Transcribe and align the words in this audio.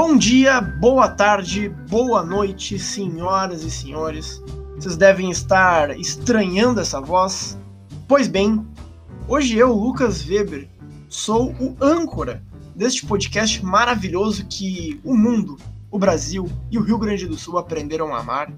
Bom 0.00 0.16
dia, 0.16 0.60
boa 0.60 1.08
tarde, 1.08 1.68
boa 1.90 2.22
noite, 2.22 2.78
senhoras 2.78 3.64
e 3.64 3.70
senhores. 3.70 4.40
Vocês 4.76 4.96
devem 4.96 5.28
estar 5.28 5.90
estranhando 5.98 6.80
essa 6.80 7.00
voz. 7.00 7.58
Pois 8.06 8.28
bem, 8.28 8.64
hoje 9.26 9.58
eu, 9.58 9.72
Lucas 9.72 10.24
Weber, 10.24 10.68
sou 11.08 11.50
o 11.58 11.76
âncora 11.80 12.44
deste 12.76 13.04
podcast 13.04 13.64
maravilhoso 13.64 14.46
que 14.46 15.00
o 15.02 15.16
mundo, 15.16 15.58
o 15.90 15.98
Brasil 15.98 16.48
e 16.70 16.78
o 16.78 16.82
Rio 16.82 16.96
Grande 16.96 17.26
do 17.26 17.36
Sul 17.36 17.58
aprenderam 17.58 18.14
a 18.14 18.20
amar. 18.20 18.52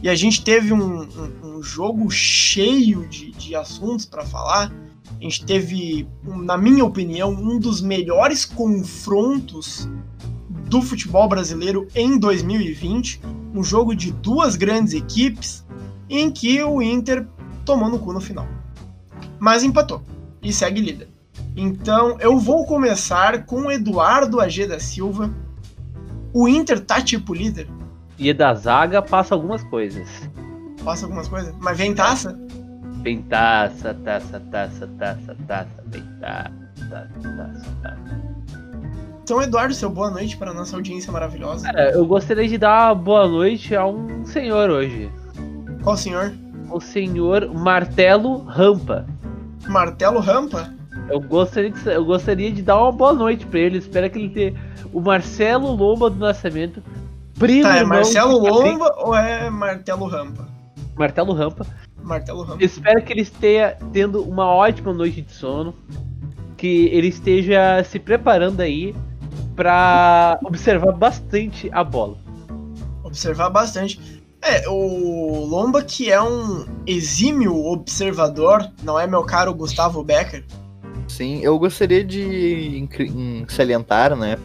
E 0.00 0.08
a 0.08 0.14
gente 0.14 0.44
teve 0.44 0.72
um, 0.72 1.02
um, 1.02 1.56
um 1.56 1.62
jogo 1.64 2.08
cheio 2.12 3.08
de, 3.08 3.32
de 3.32 3.56
assuntos 3.56 4.06
para 4.06 4.24
falar. 4.24 4.72
A 5.18 5.22
gente 5.24 5.44
teve, 5.44 6.06
na 6.22 6.56
minha 6.56 6.84
opinião, 6.84 7.32
um 7.32 7.58
dos 7.58 7.80
melhores 7.80 8.44
confrontos 8.44 9.88
do 10.68 10.82
futebol 10.82 11.28
brasileiro 11.28 11.86
em 11.94 12.18
2020, 12.18 13.20
um 13.54 13.62
jogo 13.62 13.94
de 13.94 14.12
duas 14.12 14.56
grandes 14.56 14.94
equipes 14.94 15.64
em 16.08 16.30
que 16.30 16.62
o 16.62 16.82
Inter 16.82 17.26
tomou 17.64 17.88
no 17.88 17.98
cu 17.98 18.12
no 18.12 18.20
final. 18.20 18.46
Mas 19.38 19.62
empatou 19.62 20.02
e 20.42 20.52
segue 20.52 20.80
líder. 20.80 21.08
Então 21.56 22.16
eu 22.20 22.38
vou 22.38 22.66
começar 22.66 23.44
com 23.44 23.70
Eduardo 23.70 24.40
AG 24.40 24.66
da 24.66 24.78
Silva. 24.78 25.30
O 26.32 26.48
Inter 26.48 26.80
tá 26.80 27.00
tipo 27.00 27.32
líder? 27.32 27.68
E 28.18 28.32
da 28.32 28.54
zaga 28.54 29.00
passa 29.00 29.34
algumas 29.34 29.62
coisas. 29.64 30.08
Passa 30.84 31.06
algumas 31.06 31.28
coisas? 31.28 31.54
Mas 31.60 31.78
vem 31.78 31.94
taça? 31.94 32.38
Vem 33.02 33.22
taça, 33.22 33.94
taça, 33.94 34.40
taça, 34.50 34.86
taça, 34.98 35.36
taça, 35.46 35.84
vem 35.86 36.02
taça, 36.20 36.52
taça, 36.90 37.36
taça, 37.36 37.76
taça. 37.82 38.65
Então, 39.26 39.42
Eduardo, 39.42 39.74
seu 39.74 39.90
boa 39.90 40.08
noite 40.08 40.36
para 40.36 40.52
a 40.52 40.54
nossa 40.54 40.76
audiência 40.76 41.10
maravilhosa. 41.10 41.66
Cara, 41.66 41.90
eu 41.90 42.06
gostaria 42.06 42.46
de 42.46 42.56
dar 42.56 42.90
uma 42.90 42.94
boa 42.94 43.26
noite 43.26 43.74
a 43.74 43.84
um 43.84 44.24
senhor 44.24 44.70
hoje. 44.70 45.10
Qual 45.82 45.96
senhor? 45.96 46.32
O 46.70 46.78
senhor 46.78 47.52
Martelo 47.52 48.44
Rampa. 48.44 49.04
Martelo 49.66 50.20
Rampa? 50.20 50.72
Eu 51.10 51.20
gostaria 51.20 51.72
de, 51.72 51.88
eu 51.88 52.04
gostaria 52.04 52.52
de 52.52 52.62
dar 52.62 52.80
uma 52.80 52.92
boa 52.92 53.12
noite 53.12 53.44
para 53.46 53.58
ele. 53.58 53.78
Espero 53.78 54.08
que 54.08 54.16
ele 54.16 54.28
tenha 54.28 54.54
o 54.92 55.00
Marcelo 55.00 55.74
Lomba 55.74 56.08
do 56.08 56.20
Nascimento. 56.20 56.80
Primo 57.36 57.64
tá, 57.64 57.78
é 57.78 57.82
Marcelo 57.82 58.38
Lomba 58.38 58.94
ou 58.96 59.12
é 59.12 59.50
Martelo 59.50 60.06
Rampa? 60.06 60.46
Martelo 60.96 61.32
Rampa. 61.32 61.66
Martelo 62.00 62.44
Rampa. 62.44 62.64
Espero 62.64 63.02
que 63.02 63.12
ele 63.12 63.22
esteja 63.22 63.76
tendo 63.92 64.22
uma 64.22 64.46
ótima 64.46 64.92
noite 64.92 65.20
de 65.20 65.32
sono. 65.32 65.74
Que 66.56 66.86
ele 66.92 67.08
esteja 67.08 67.82
se 67.82 67.98
preparando 67.98 68.60
aí 68.60 68.94
para 69.56 70.38
observar 70.44 70.92
bastante 70.92 71.68
a 71.72 71.82
bola. 71.82 72.18
Observar 73.02 73.48
bastante. 73.50 74.22
É, 74.42 74.68
o 74.68 75.44
Lomba, 75.46 75.82
que 75.82 76.12
é 76.12 76.22
um 76.22 76.66
exímio 76.86 77.56
observador, 77.64 78.70
não 78.84 79.00
é 79.00 79.06
meu 79.06 79.24
caro 79.24 79.52
Gustavo 79.54 80.04
Becker? 80.04 80.44
Sim, 81.08 81.40
eu 81.42 81.58
gostaria 81.58 82.04
de 82.04 82.86
salientar, 83.48 84.14
né? 84.14 84.38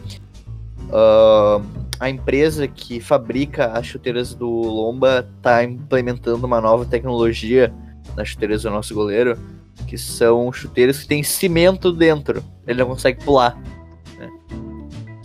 Uh, 0.88 1.62
a 2.00 2.10
empresa 2.10 2.66
que 2.66 3.00
fabrica 3.00 3.66
as 3.66 3.86
chuteiras 3.86 4.34
do 4.34 4.48
Lomba 4.48 5.28
está 5.36 5.62
implementando 5.62 6.46
uma 6.46 6.60
nova 6.60 6.84
tecnologia 6.84 7.72
nas 8.16 8.30
chuteiras 8.30 8.62
do 8.62 8.70
nosso 8.70 8.94
goleiro, 8.94 9.38
que 9.86 9.96
são 9.96 10.52
chuteiras 10.52 11.00
que 11.00 11.06
tem 11.06 11.22
cimento 11.22 11.92
dentro. 11.92 12.42
Ele 12.66 12.80
não 12.80 12.88
consegue 12.88 13.22
pular. 13.24 13.56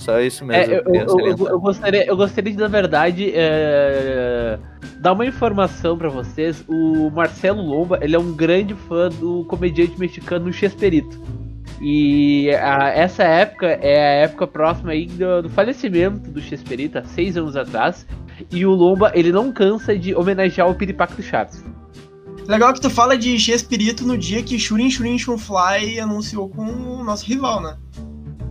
Só 0.08 0.22
isso 0.22 0.46
mesmo. 0.46 0.74
É, 0.74 0.78
eu, 0.78 0.84
eu, 0.86 1.20
eu, 1.20 1.48
eu, 1.50 1.60
gostaria, 1.60 2.06
eu 2.08 2.16
gostaria 2.16 2.54
de, 2.54 2.58
na 2.58 2.70
verdade, 2.70 3.30
é, 3.36 4.58
dar 5.02 5.12
uma 5.12 5.26
informação 5.26 5.98
para 5.98 6.08
vocês. 6.08 6.64
O 6.66 7.10
Marcelo 7.10 7.62
Lomba, 7.62 8.00
ele 8.02 8.16
é 8.16 8.20
um 8.20 8.32
grande 8.32 8.74
fã 8.74 9.10
do 9.10 9.44
comediante 9.50 10.00
mexicano 10.00 10.54
Chesperito. 10.54 11.22
E 11.82 12.50
a, 12.52 12.88
essa 12.88 13.24
época 13.24 13.68
é 13.68 14.00
a 14.00 14.24
época 14.24 14.48
próxima 14.48 14.92
aí 14.92 15.08
do, 15.08 15.42
do 15.42 15.50
falecimento 15.50 16.32
do 16.32 16.40
Chesperito, 16.40 17.00
há 17.00 17.04
seis 17.04 17.36
anos 17.36 17.58
atrás. 17.58 18.08
E 18.50 18.66
o 18.66 18.72
Lomba, 18.72 19.12
ele 19.14 19.34
não 19.34 19.52
cansa 19.52 19.94
de 19.98 20.16
homenagear 20.16 20.70
o 20.70 20.76
Piripaque 20.76 21.16
do 21.16 21.22
Chaves. 21.22 21.66
Legal 22.48 22.74
que 22.74 22.80
tu 22.80 22.90
fala 22.90 23.18
de 23.18 23.38
Chespirito 23.38 24.08
no 24.08 24.18
dia 24.18 24.42
que 24.42 24.58
Shurin 24.58 24.90
Shurin 24.90 25.18
Fly 25.20 26.00
anunciou 26.00 26.48
com 26.48 26.64
o 26.64 27.04
nosso 27.04 27.26
rival, 27.26 27.62
né? 27.62 27.76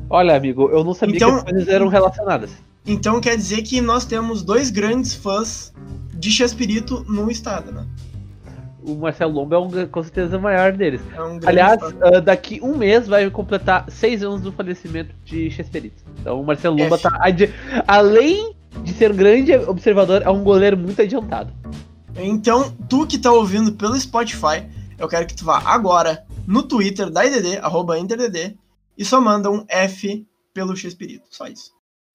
Olha, 0.08 0.36
amigo, 0.36 0.68
eu 0.70 0.84
não 0.84 0.94
sabia 0.94 1.16
então, 1.16 1.30
que 1.30 1.36
as 1.36 1.42
coisas 1.42 1.68
eram 1.68 1.88
relacionadas. 1.88 2.50
Então 2.86 3.20
quer 3.20 3.36
dizer 3.36 3.62
que 3.62 3.80
nós 3.80 4.04
temos 4.04 4.42
dois 4.42 4.70
grandes 4.70 5.14
fãs 5.14 5.72
de 6.14 6.30
Chespirito 6.30 7.04
no 7.08 7.30
estado, 7.30 7.72
né? 7.72 7.86
O 8.82 8.94
Marcelo 8.94 9.32
Lomba 9.32 9.56
é 9.56 9.58
um, 9.58 9.86
com 9.88 10.02
certeza 10.04 10.38
o 10.38 10.40
maior 10.40 10.72
deles. 10.72 11.00
É 11.12 11.20
um 11.20 11.40
Aliás, 11.44 11.82
uh, 11.82 12.20
daqui 12.22 12.60
um 12.62 12.76
mês 12.76 13.08
vai 13.08 13.28
completar 13.30 13.84
seis 13.90 14.22
anos 14.22 14.40
do 14.40 14.52
falecimento 14.52 15.12
de 15.24 15.50
Chespirito. 15.50 16.04
Então 16.20 16.40
o 16.40 16.46
Marcelo 16.46 16.76
Lomba 16.76 16.96
tá 16.96 17.10
além 17.88 18.54
de 18.84 18.92
ser 18.92 19.10
um 19.10 19.16
grande 19.16 19.52
observador, 19.56 20.22
é 20.22 20.30
um 20.30 20.44
goleiro 20.44 20.76
muito 20.76 21.02
adiantado. 21.02 21.52
Então, 22.16 22.72
tu 22.88 23.06
que 23.06 23.18
tá 23.18 23.32
ouvindo 23.32 23.72
pelo 23.72 23.98
Spotify, 23.98 24.64
eu 24.98 25.08
quero 25.08 25.26
que 25.26 25.34
tu 25.34 25.44
vá 25.44 25.60
agora 25.64 26.24
no 26.46 26.62
Twitter 26.62 27.10
da 27.10 27.26
IDD, 27.26 27.58
arroba 27.58 27.98
InterDD, 27.98 28.56
e 28.96 29.04
só 29.04 29.20
manda 29.20 29.50
um 29.50 29.64
F 29.68 30.26
pelo 30.52 30.76
X-Espírito, 30.76 31.26
só 31.30 31.46
isso. 31.46 31.72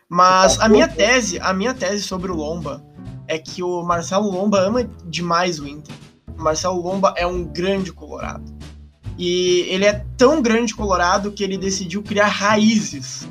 Mas 0.09 0.59
a 0.59 0.67
minha 0.67 0.87
tese, 0.87 1.39
a 1.39 1.53
minha 1.53 1.73
tese 1.73 2.03
sobre 2.03 2.31
o 2.31 2.35
Lomba 2.35 2.85
é 3.27 3.37
que 3.37 3.63
o 3.63 3.81
Marcelo 3.81 4.29
Lomba 4.29 4.59
ama 4.59 4.83
demais 5.05 5.57
o 5.57 5.67
Inter. 5.67 5.95
O 6.37 6.41
Marcelo 6.41 6.81
Lomba 6.81 7.13
é 7.15 7.25
um 7.25 7.45
grande 7.45 7.93
colorado. 7.93 8.43
E 9.17 9.61
ele 9.69 9.85
é 9.85 10.05
tão 10.17 10.41
grande 10.41 10.75
colorado 10.75 11.31
que 11.31 11.43
ele 11.43 11.57
decidiu 11.57 12.03
criar 12.03 12.27
raízes 12.27 13.27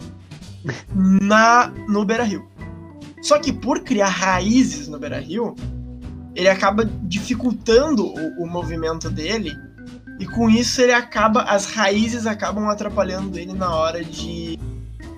na 0.94 1.68
no 1.88 2.04
Beira-Rio. 2.04 2.48
Só 3.20 3.38
que 3.38 3.52
por 3.52 3.80
criar 3.80 4.08
raízes 4.08 4.88
no 4.88 4.98
Beira-Rio, 4.98 5.54
ele 6.34 6.48
acaba 6.48 6.84
dificultando 6.84 8.06
o, 8.06 8.44
o 8.44 8.46
movimento 8.46 9.10
dele 9.10 9.56
e 10.20 10.26
com 10.26 10.50
isso 10.50 10.82
ele 10.82 10.92
acaba, 10.92 11.42
as 11.44 11.64
raízes 11.64 12.26
acabam 12.26 12.68
atrapalhando 12.68 13.38
ele 13.38 13.54
na 13.54 13.74
hora 13.74 14.04
de, 14.04 14.58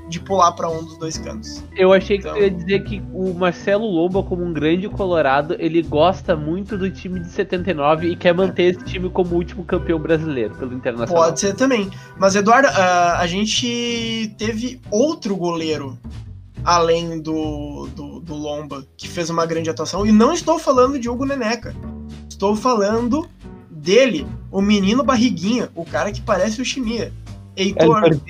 de 0.08 0.20
pular 0.20 0.52
para 0.52 0.70
um 0.70 0.84
dos 0.84 0.96
dois 0.96 1.18
cantos. 1.18 1.64
Eu 1.76 1.92
achei 1.92 2.18
então... 2.18 2.34
que 2.34 2.38
você 2.38 2.44
ia 2.44 2.50
dizer 2.52 2.84
que 2.84 3.02
o 3.12 3.34
Marcelo 3.34 3.84
Lobo, 3.84 4.22
como 4.22 4.44
um 4.44 4.52
grande 4.52 4.88
colorado, 4.88 5.56
ele 5.58 5.82
gosta 5.82 6.36
muito 6.36 6.78
do 6.78 6.88
time 6.88 7.18
de 7.18 7.28
79 7.30 8.12
e 8.12 8.16
quer 8.16 8.32
manter 8.32 8.74
esse 8.74 8.84
time 8.84 9.10
como 9.10 9.34
último 9.34 9.64
campeão 9.64 9.98
brasileiro 9.98 10.54
pelo 10.54 10.72
Internacional. 10.72 11.24
Pode 11.24 11.40
ser 11.40 11.56
também. 11.56 11.90
Mas, 12.16 12.36
Eduardo, 12.36 12.68
a, 12.68 13.18
a 13.18 13.26
gente 13.26 14.32
teve 14.38 14.80
outro 14.88 15.34
goleiro 15.34 15.98
além 16.64 17.20
do, 17.20 17.88
do, 17.94 18.20
do, 18.20 18.34
Lomba, 18.34 18.86
que 18.96 19.08
fez 19.08 19.30
uma 19.30 19.46
grande 19.46 19.70
atuação. 19.70 20.06
E 20.06 20.12
não 20.12 20.32
estou 20.32 20.58
falando 20.58 20.98
de 20.98 21.08
Hugo 21.08 21.24
Neneca. 21.24 21.74
Estou 22.28 22.54
falando 22.56 23.28
dele, 23.70 24.26
o 24.50 24.60
menino 24.60 25.02
barriguinha, 25.02 25.70
o 25.74 25.84
cara 25.84 26.12
que 26.12 26.20
parece 26.20 26.60
o 26.60 26.64
Chimia. 26.64 27.12
Heitor. 27.56 28.20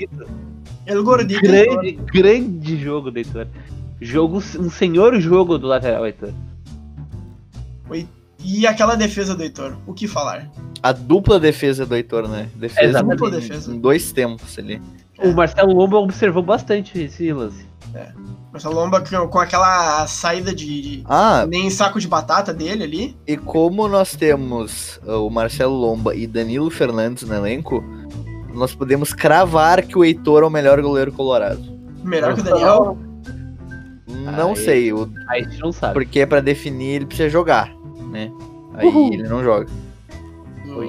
El 0.86 1.04
Gordito. 1.04 1.40
Grande, 1.40 1.92
grande 2.12 2.76
jogo 2.82 3.10
do 3.10 3.18
Heitor. 3.18 3.46
Jogo, 4.00 4.38
um 4.58 4.70
senhor 4.70 5.18
jogo 5.20 5.58
do 5.58 5.66
lateral, 5.66 6.04
Heitor. 6.06 6.32
E 8.44 8.66
aquela 8.66 8.96
defesa 8.96 9.36
do 9.36 9.42
Heitor, 9.42 9.76
o 9.86 9.94
que 9.94 10.08
falar? 10.08 10.50
A 10.82 10.90
dupla 10.90 11.38
defesa 11.38 11.86
do 11.86 11.94
Heitor, 11.94 12.26
né? 12.28 12.48
Defesa, 12.56 12.98
é, 12.98 13.02
dupla 13.02 13.30
defesa. 13.30 13.72
Em 13.72 13.78
dois 13.78 14.10
tempos 14.10 14.58
ali. 14.58 14.82
O 15.22 15.32
Marcelo 15.32 15.72
Lomba 15.72 15.98
observou 15.98 16.42
bastante 16.42 17.00
esse 17.00 17.32
lance. 17.32 17.66
É. 17.94 18.08
Marcelo 18.52 18.74
Lomba 18.74 19.02
com 19.28 19.38
aquela 19.38 20.06
saída 20.06 20.54
de, 20.54 20.82
de 20.82 21.04
ah, 21.06 21.46
nem 21.48 21.70
saco 21.70 21.98
de 21.98 22.06
batata 22.06 22.52
dele 22.52 22.84
ali. 22.84 23.16
E 23.26 23.36
como 23.36 23.88
nós 23.88 24.14
temos 24.14 25.00
uh, 25.06 25.26
o 25.26 25.30
Marcelo 25.30 25.74
Lomba 25.74 26.14
e 26.14 26.26
Danilo 26.26 26.70
Fernandes 26.70 27.22
no 27.22 27.34
elenco, 27.34 27.82
nós 28.52 28.74
podemos 28.74 29.12
cravar 29.14 29.82
que 29.82 29.96
o 29.96 30.04
Heitor 30.04 30.42
é 30.42 30.46
o 30.46 30.50
melhor 30.50 30.80
goleiro 30.82 31.12
colorado. 31.12 31.62
Melhor 32.04 32.34
que 32.34 32.40
o 32.40 32.44
Daniel? 32.44 32.98
Não 34.36 34.50
aí, 34.50 34.56
sei. 34.56 34.92
O... 34.92 35.10
Aí 35.28 35.40
a 35.40 35.48
gente 35.48 35.60
não 35.60 35.72
sabe. 35.72 35.94
Porque 35.94 36.20
é 36.20 36.26
pra 36.26 36.40
definir 36.40 36.96
ele 36.96 37.06
precisa 37.06 37.30
jogar, 37.30 37.72
né? 38.10 38.30
Aí 38.74 38.86
Uhul. 38.86 39.12
ele 39.12 39.28
não 39.28 39.42
joga. 39.42 39.66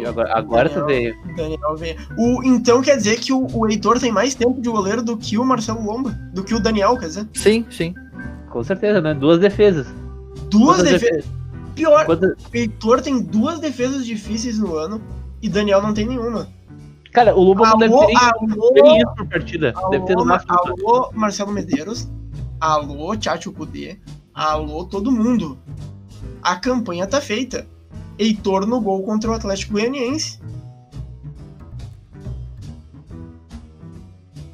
Agora 0.07 0.38
agora 0.38 0.69
Daniel, 0.69 0.81
tu 0.81 0.88
veio. 0.88 1.35
Daniel 1.35 1.75
veio. 1.75 1.97
O, 2.18 2.44
então 2.44 2.81
quer 2.81 2.97
dizer 2.97 3.19
que 3.19 3.33
o, 3.33 3.47
o 3.53 3.68
Heitor 3.68 4.00
tem 4.00 4.12
mais 4.12 4.35
tempo 4.35 4.62
de 4.62 4.69
goleiro 4.69 5.01
do 5.03 5.18
que 5.18 5.38
o 5.38 5.45
Marcelo 5.45 5.83
Lomba? 5.83 6.12
Do 6.33 6.44
que 6.44 6.53
o 6.53 6.59
Daniel, 6.59 6.97
quer 6.97 7.07
dizer? 7.07 7.27
Sim, 7.33 7.65
sim. 7.69 7.94
Com 8.50 8.63
certeza, 8.63 9.01
né? 9.01 9.13
Duas 9.13 9.39
defesas. 9.39 9.88
Duas 10.50 10.83
defesas. 10.83 11.25
Defesa? 11.25 11.44
Pior, 11.75 12.06
Quantas... 12.06 12.31
o 12.31 12.56
Heitor 12.56 13.01
tem 13.01 13.21
duas 13.21 13.59
defesas 13.59 14.06
difíceis 14.06 14.59
no 14.59 14.75
ano 14.75 15.01
e 15.41 15.50
Daniel 15.50 15.81
não 15.81 15.94
tem 15.94 16.06
nenhuma. 16.06 16.47
Cara, 17.12 17.36
o 17.36 17.44
Lobo 17.44 17.63
não 17.63 17.77
deve 17.77 17.94
ter 17.94 18.81
nem 18.81 18.97
isso 18.97 19.15
por 19.15 19.27
partida. 19.27 19.74
Alô, 19.75 19.89
deve 19.89 20.06
ter 20.06 20.15
no 20.15 20.25
máximo. 20.25 20.51
Alô, 20.51 21.12
Marcelo 21.13 21.51
Medeiros. 21.51 22.09
Alô, 22.59 23.15
Tchatcho 23.15 23.51
Kudê. 23.51 24.00
Alô, 24.33 24.86
todo 24.86 25.12
mundo. 25.12 25.57
A 26.41 26.56
campanha 26.56 27.06
tá 27.06 27.21
feita. 27.21 27.68
Heitor 28.18 28.65
no 28.65 28.80
gol 28.80 29.04
contra 29.04 29.31
o 29.31 29.33
Atlético 29.33 29.74
Goianiense. 29.74 30.39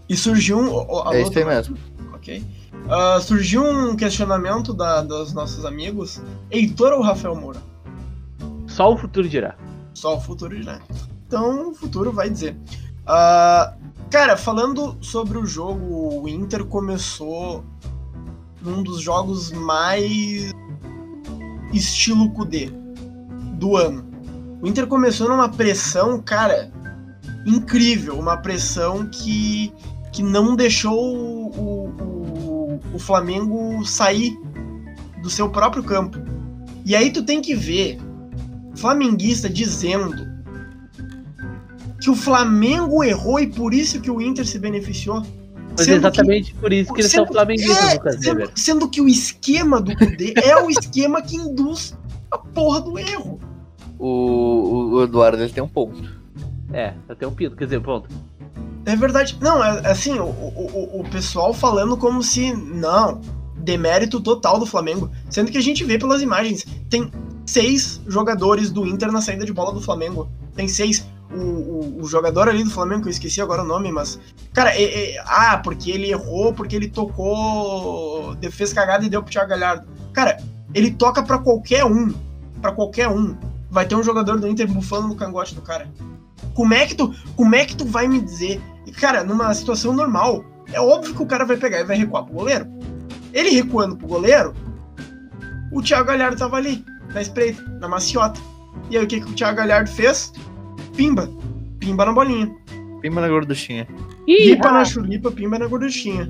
E 0.07 0.15
surgiu 0.15 0.59
um. 0.59 1.13
É 1.13 1.21
isso 1.21 1.38
aí 1.38 1.45
mesmo. 1.45 1.77
Ok. 2.13 2.44
Ah, 2.89 3.19
surgiu 3.21 3.63
um 3.63 3.95
questionamento 3.95 4.73
da, 4.73 5.01
dos 5.01 5.33
nossos 5.33 5.65
amigos. 5.65 6.21
Heitor 6.50 6.94
ou 6.94 7.01
Rafael 7.01 7.35
Moura? 7.35 7.61
Só 8.67 8.94
o 8.94 8.97
futuro 8.97 9.27
dirá. 9.29 9.56
Só 9.94 10.15
o 10.15 10.21
futuro 10.21 10.56
dirá. 10.56 10.79
Então 11.27 11.69
o 11.69 11.75
futuro 11.75 12.11
vai 12.11 12.29
dizer. 12.29 12.57
Ah, 13.06 13.75
cara, 14.09 14.35
falando 14.35 14.97
sobre 15.01 15.38
o 15.38 15.45
jogo, 15.45 16.21
o 16.21 16.27
Inter 16.27 16.65
começou 16.65 17.63
num 18.61 18.81
dos 18.81 19.01
jogos 19.01 19.51
mais 19.51 20.51
estilo 21.71 22.31
Kudê 22.31 22.71
do 23.59 23.75
ano. 23.77 24.06
O 24.61 24.67
Inter 24.67 24.88
começou 24.88 25.29
numa 25.29 25.50
pressão, 25.50 26.21
cara, 26.21 26.71
incrível. 27.45 28.17
Uma 28.17 28.38
pressão 28.38 29.06
que, 29.07 29.71
que 30.11 30.23
não 30.23 30.56
deixou 30.56 30.97
o, 30.97 31.89
o, 31.89 32.79
o 32.94 33.00
Flamengo 33.00 33.85
sair 33.85 34.38
do 35.21 35.29
seu 35.29 35.50
próprio 35.50 35.83
campo. 35.83 36.17
E 36.85 36.95
aí 36.95 37.11
tu 37.11 37.23
tem 37.23 37.41
que 37.41 37.53
ver 37.53 38.00
flamenguista 38.75 39.50
dizendo 39.50 40.27
que 42.01 42.09
o 42.09 42.15
Flamengo 42.15 43.03
errou 43.03 43.39
e 43.39 43.47
por 43.47 43.73
isso 43.73 44.00
que 44.00 44.09
o 44.09 44.21
Inter 44.21 44.45
se 44.45 44.57
beneficiou. 44.57 45.21
Mas 45.77 45.85
Sendo 45.85 45.97
exatamente 45.97 46.53
por 46.56 46.73
isso 46.73 46.94
que 46.94 47.01
eles 47.01 47.11
são 47.11 47.25
sendo- 47.25 47.33
flamenguistas, 47.33 47.77
é, 47.89 47.94
Lucas 47.94 48.15
sendo, 48.19 48.51
sendo 48.56 48.89
que 48.89 49.01
o 49.01 49.07
esquema 49.07 49.81
do 49.81 49.95
Kudê 49.95 50.33
é 50.44 50.57
o 50.61 50.69
esquema 50.69 51.21
que 51.21 51.35
induz 51.35 51.95
a 52.31 52.38
porra 52.38 52.81
do 52.81 52.97
erro. 52.97 53.39
O, 53.99 54.91
o 54.95 55.03
Eduardo 55.03 55.43
ele 55.43 55.51
tem 55.51 55.61
um 55.63 55.67
ponto. 55.67 56.01
É, 56.71 56.93
até 57.09 57.27
um 57.27 57.31
pino. 57.33 57.55
Quer 57.55 57.65
dizer, 57.65 57.81
ponto. 57.81 58.07
É 58.85 58.95
verdade. 58.95 59.37
Não, 59.41 59.63
é, 59.63 59.81
é 59.83 59.87
assim, 59.91 60.17
o, 60.19 60.23
o, 60.25 60.99
o- 61.01 61.09
pessoal 61.09 61.53
falando 61.53 61.97
como 61.97 62.23
se. 62.23 62.53
Não, 62.53 63.19
demérito 63.57 64.21
total 64.21 64.57
do 64.59 64.65
Flamengo. 64.65 65.11
Sendo 65.29 65.51
que 65.51 65.57
a 65.57 65.61
gente 65.61 65.83
vê 65.83 65.97
pelas 65.99 66.21
imagens. 66.21 66.65
Tem 66.89 67.11
seis 67.45 67.99
jogadores 68.07 68.71
do 68.71 68.85
Inter 68.87 69.11
na 69.11 69.21
saída 69.21 69.45
de 69.45 69.51
bola 69.53 69.73
do 69.73 69.81
Flamengo. 69.81 70.29
Tem 70.55 70.67
seis. 70.67 71.05
O, 71.31 71.37
o, 71.37 71.97
o 72.01 72.05
jogador 72.07 72.49
ali 72.49 72.63
do 72.63 72.71
Flamengo, 72.71 73.03
que 73.03 73.07
eu 73.09 73.11
esqueci 73.11 73.41
agora 73.41 73.61
o 73.63 73.67
nome, 73.67 73.91
mas. 73.91 74.19
Cara, 74.53 74.71
é- 74.75 75.15
é- 75.15 75.23
ah, 75.25 75.57
porque 75.63 75.91
ele 75.91 76.09
errou, 76.09 76.53
porque 76.53 76.75
ele 76.75 76.87
tocou. 76.89 78.35
Fez 78.51 78.71
cagada 78.73 79.05
e 79.05 79.09
deu 79.09 79.21
pro 79.21 79.31
Thiago 79.31 79.49
Galhardo. 79.49 79.87
Cara, 80.13 80.37
ele 80.73 80.91
toca 80.91 81.21
pra 81.21 81.37
qualquer 81.39 81.83
um. 81.85 82.13
Pra 82.61 82.71
qualquer 82.71 83.07
um. 83.09 83.35
Vai 83.69 83.86
ter 83.86 83.95
um 83.95 84.04
jogador 84.04 84.39
do 84.39 84.48
Inter 84.48 84.68
bufando 84.68 85.07
no 85.07 85.16
cangote 85.16 85.56
do 85.56 85.62
cara. 85.62 85.89
Como 86.54 86.74
é 86.74 86.86
que 86.86 86.95
tu, 86.95 87.13
como 87.36 87.56
é 87.56 87.66
que 87.66 87.75
tu 87.75 87.86
vai 87.86 88.07
me 88.07 88.19
dizer? 88.19 88.62
E, 88.86 88.92
Cara, 88.92 89.24
numa 89.24 89.54
situação 89.54 89.94
normal, 89.94 90.44
é 90.74 90.80
óbvio 90.80 91.13
que 91.13 91.21
o 91.21 91.25
cara 91.25 91.45
vai 91.45 91.57
pegar 91.57 91.80
e 91.80 91.83
vai 91.83 91.98
recuar 91.98 92.24
pro 92.25 92.33
goleiro. 92.33 92.66
Ele 93.33 93.50
recuando 93.50 93.95
pro 93.95 94.07
goleiro, 94.07 94.54
o 95.71 95.81
Thiago 95.81 96.07
Galhardo 96.07 96.38
tava 96.38 96.57
ali, 96.57 96.83
na 97.13 97.21
espreita, 97.21 97.62
na 97.80 97.88
maciota. 97.88 98.39
E 98.89 98.98
aí 98.98 99.04
o 99.04 99.07
que, 99.07 99.21
que 99.21 99.31
o 99.31 99.36
Thiago 99.36 99.57
Galhardo 99.57 99.89
fez? 99.89 100.33
Pimba. 100.95 101.30
Pimba 101.80 102.06
na 102.06 102.12
bolinha. 102.12 102.54
Pima 103.01 103.21
na 103.21 103.30
gorduchinha. 103.30 103.88
Ih, 104.27 104.51
Ripa 104.51 104.71
na 104.71 104.83
chulipa, 104.83 105.31
pimba 105.31 105.57
na 105.57 105.68
gorduchinha. 105.68 106.30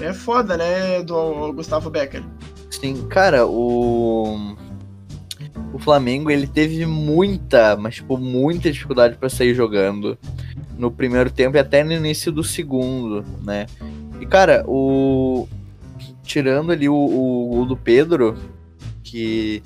É 0.00 0.12
foda, 0.12 0.56
né, 0.56 1.02
do 1.02 1.52
Gustavo 1.52 1.90
Becker? 1.90 2.22
Sim, 2.70 3.06
cara, 3.08 3.46
o. 3.46 4.56
O 5.72 5.78
Flamengo 5.78 6.30
ele 6.30 6.46
teve 6.46 6.84
muita, 6.84 7.76
mas 7.76 7.96
tipo, 7.96 8.16
muita 8.16 8.70
dificuldade 8.72 9.16
pra 9.16 9.28
sair 9.28 9.54
jogando 9.54 10.18
no 10.76 10.90
primeiro 10.90 11.30
tempo 11.30 11.56
e 11.56 11.60
até 11.60 11.84
no 11.84 11.92
início 11.92 12.32
do 12.32 12.42
segundo, 12.42 13.24
né? 13.42 13.66
E 14.20 14.26
cara, 14.26 14.64
o. 14.66 15.48
Tirando 16.22 16.72
ali 16.72 16.88
o, 16.88 16.94
o 16.94 17.48
gol 17.48 17.66
do 17.66 17.76
Pedro, 17.76 18.36
que 19.02 19.62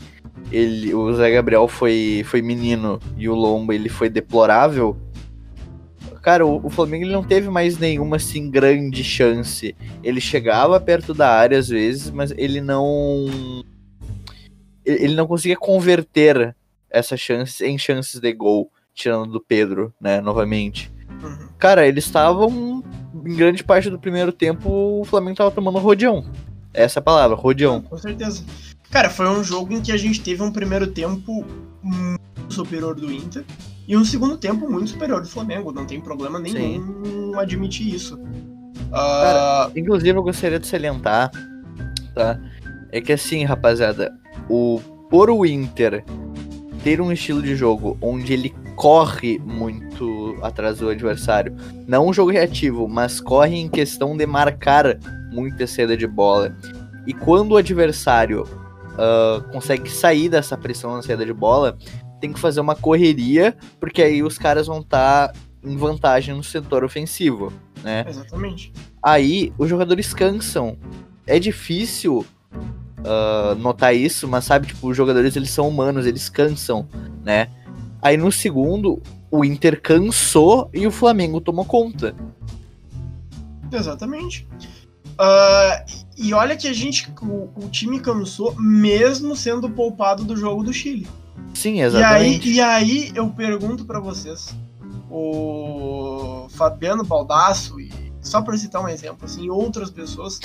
ele, 0.50 0.94
o 0.94 1.12
Zé 1.14 1.30
Gabriel 1.30 1.68
foi, 1.68 2.24
foi 2.26 2.40
menino 2.42 2.98
e 3.16 3.28
o 3.28 3.34
Lomba 3.34 3.74
ele 3.74 3.88
foi 3.88 4.08
deplorável. 4.08 4.96
Cara, 6.24 6.46
o, 6.46 6.64
o 6.64 6.70
Flamengo 6.70 7.04
ele 7.04 7.12
não 7.12 7.22
teve 7.22 7.50
mais 7.50 7.76
nenhuma 7.76 8.16
assim 8.16 8.50
grande 8.50 9.04
chance. 9.04 9.76
Ele 10.02 10.22
chegava 10.22 10.80
perto 10.80 11.12
da 11.12 11.28
área 11.28 11.58
às 11.58 11.68
vezes, 11.68 12.10
mas 12.10 12.32
ele 12.38 12.62
não 12.62 13.62
ele 14.86 15.14
não 15.14 15.26
conseguia 15.26 15.56
converter 15.56 16.56
essas 16.88 17.20
chances 17.20 17.60
em 17.60 17.76
chances 17.76 18.20
de 18.20 18.32
gol, 18.32 18.70
tirando 18.94 19.32
do 19.32 19.40
Pedro, 19.40 19.92
né, 20.00 20.22
novamente. 20.22 20.90
Uhum. 21.22 21.48
Cara, 21.58 21.86
eles 21.86 22.06
estavam 22.06 22.82
em 23.14 23.36
grande 23.36 23.62
parte 23.62 23.90
do 23.90 23.98
primeiro 23.98 24.32
tempo 24.32 25.00
o 25.00 25.04
Flamengo 25.04 25.36
tava 25.36 25.50
tomando 25.50 25.76
rodeão. 25.76 26.24
Essa 26.72 27.00
é 27.00 27.02
a 27.02 27.04
palavra, 27.04 27.36
rodeão. 27.36 27.82
Com 27.82 27.98
certeza. 27.98 28.42
Cara, 28.90 29.10
foi 29.10 29.28
um 29.28 29.44
jogo 29.44 29.74
em 29.74 29.82
que 29.82 29.92
a 29.92 29.96
gente 29.98 30.22
teve 30.22 30.42
um 30.42 30.50
primeiro 30.50 30.86
tempo 30.86 31.44
muito 31.82 32.22
superior 32.48 32.94
do 32.94 33.12
Inter 33.12 33.44
e 33.86 33.96
um 33.96 34.04
segundo 34.04 34.36
tempo 34.36 34.70
muito 34.70 34.90
superior 34.90 35.20
do 35.20 35.28
Flamengo. 35.28 35.72
Não 35.72 35.84
tem 35.84 36.00
problema 36.00 36.38
nenhum 36.38 37.38
admitir 37.38 37.94
isso. 37.94 38.18
Ah, 38.92 39.70
Inclusive, 39.74 40.16
eu 40.16 40.22
gostaria 40.22 40.58
de 40.58 40.66
salientar, 40.66 41.30
tá? 42.14 42.38
É 42.90 43.00
que 43.00 43.12
assim, 43.12 43.44
rapaziada, 43.44 44.16
o 44.48 44.80
por 45.10 45.30
o 45.30 45.44
Inter 45.44 46.04
ter 46.82 47.00
um 47.00 47.12
estilo 47.12 47.42
de 47.42 47.54
jogo 47.54 47.96
onde 48.00 48.32
ele 48.32 48.54
corre 48.76 49.38
muito 49.38 50.36
atrás 50.42 50.78
do 50.78 50.88
adversário, 50.88 51.54
não 51.86 52.08
um 52.08 52.12
jogo 52.12 52.30
reativo, 52.30 52.88
mas 52.88 53.20
corre 53.20 53.56
em 53.56 53.68
questão 53.68 54.16
de 54.16 54.26
marcar 54.26 54.98
muita 55.32 55.66
saída 55.66 55.96
de 55.96 56.06
bola. 56.06 56.54
E 57.06 57.12
quando 57.12 57.52
o 57.52 57.56
adversário 57.56 58.44
ah, 58.98 59.42
consegue 59.52 59.90
sair 59.90 60.28
dessa 60.28 60.56
pressão 60.56 60.94
na 60.94 61.02
saída 61.02 61.24
de 61.24 61.32
bola, 61.32 61.76
tem 62.24 62.32
que 62.32 62.40
fazer 62.40 62.58
uma 62.58 62.74
correria, 62.74 63.54
porque 63.78 64.00
aí 64.00 64.22
os 64.22 64.38
caras 64.38 64.66
vão 64.66 64.80
estar 64.80 65.30
em 65.62 65.76
vantagem 65.76 66.34
no 66.34 66.42
setor 66.42 66.82
ofensivo, 66.82 67.52
né? 67.82 68.02
exatamente. 68.08 68.72
Aí 69.02 69.52
os 69.58 69.68
jogadores 69.68 70.14
cansam. 70.14 70.78
É 71.26 71.38
difícil 71.38 72.24
ah, 73.04 73.54
notar 73.58 73.94
isso, 73.94 74.26
mas 74.26 74.46
sabe, 74.46 74.68
tipo, 74.68 74.88
os 74.88 74.96
jogadores 74.96 75.36
eles 75.36 75.50
são 75.50 75.68
humanos, 75.68 76.06
eles 76.06 76.30
cansam, 76.30 76.88
né? 77.22 77.48
Aí 78.00 78.16
no 78.16 78.32
segundo, 78.32 79.02
o 79.30 79.44
Inter 79.44 79.78
cansou 79.82 80.70
e 80.72 80.86
o 80.86 80.90
Flamengo 80.90 81.42
tomou 81.42 81.66
conta. 81.66 82.14
Exatamente. 83.70 84.48
Ah, 85.18 85.84
e 86.16 86.32
olha 86.32 86.56
que 86.56 86.68
a 86.68 86.72
gente. 86.72 87.06
O, 87.20 87.50
o 87.54 87.68
time 87.68 88.00
cansou 88.00 88.54
mesmo 88.58 89.36
sendo 89.36 89.68
poupado 89.68 90.24
do 90.24 90.34
jogo 90.34 90.62
do 90.62 90.72
Chile. 90.72 91.06
Sim, 91.54 91.76
E 91.76 91.80
aí, 91.82 91.86
exatamente. 91.86 92.50
e 92.52 92.60
aí 92.60 93.12
eu 93.14 93.28
pergunto 93.28 93.84
pra 93.84 94.00
vocês, 94.00 94.54
o 95.10 96.46
Fabiano 96.50 97.04
Baldasso, 97.04 97.80
e 97.80 97.90
só 98.20 98.42
pra 98.42 98.56
citar 98.56 98.82
um 98.82 98.88
exemplo, 98.88 99.24
assim, 99.24 99.48
outras 99.50 99.90
pessoas 99.90 100.40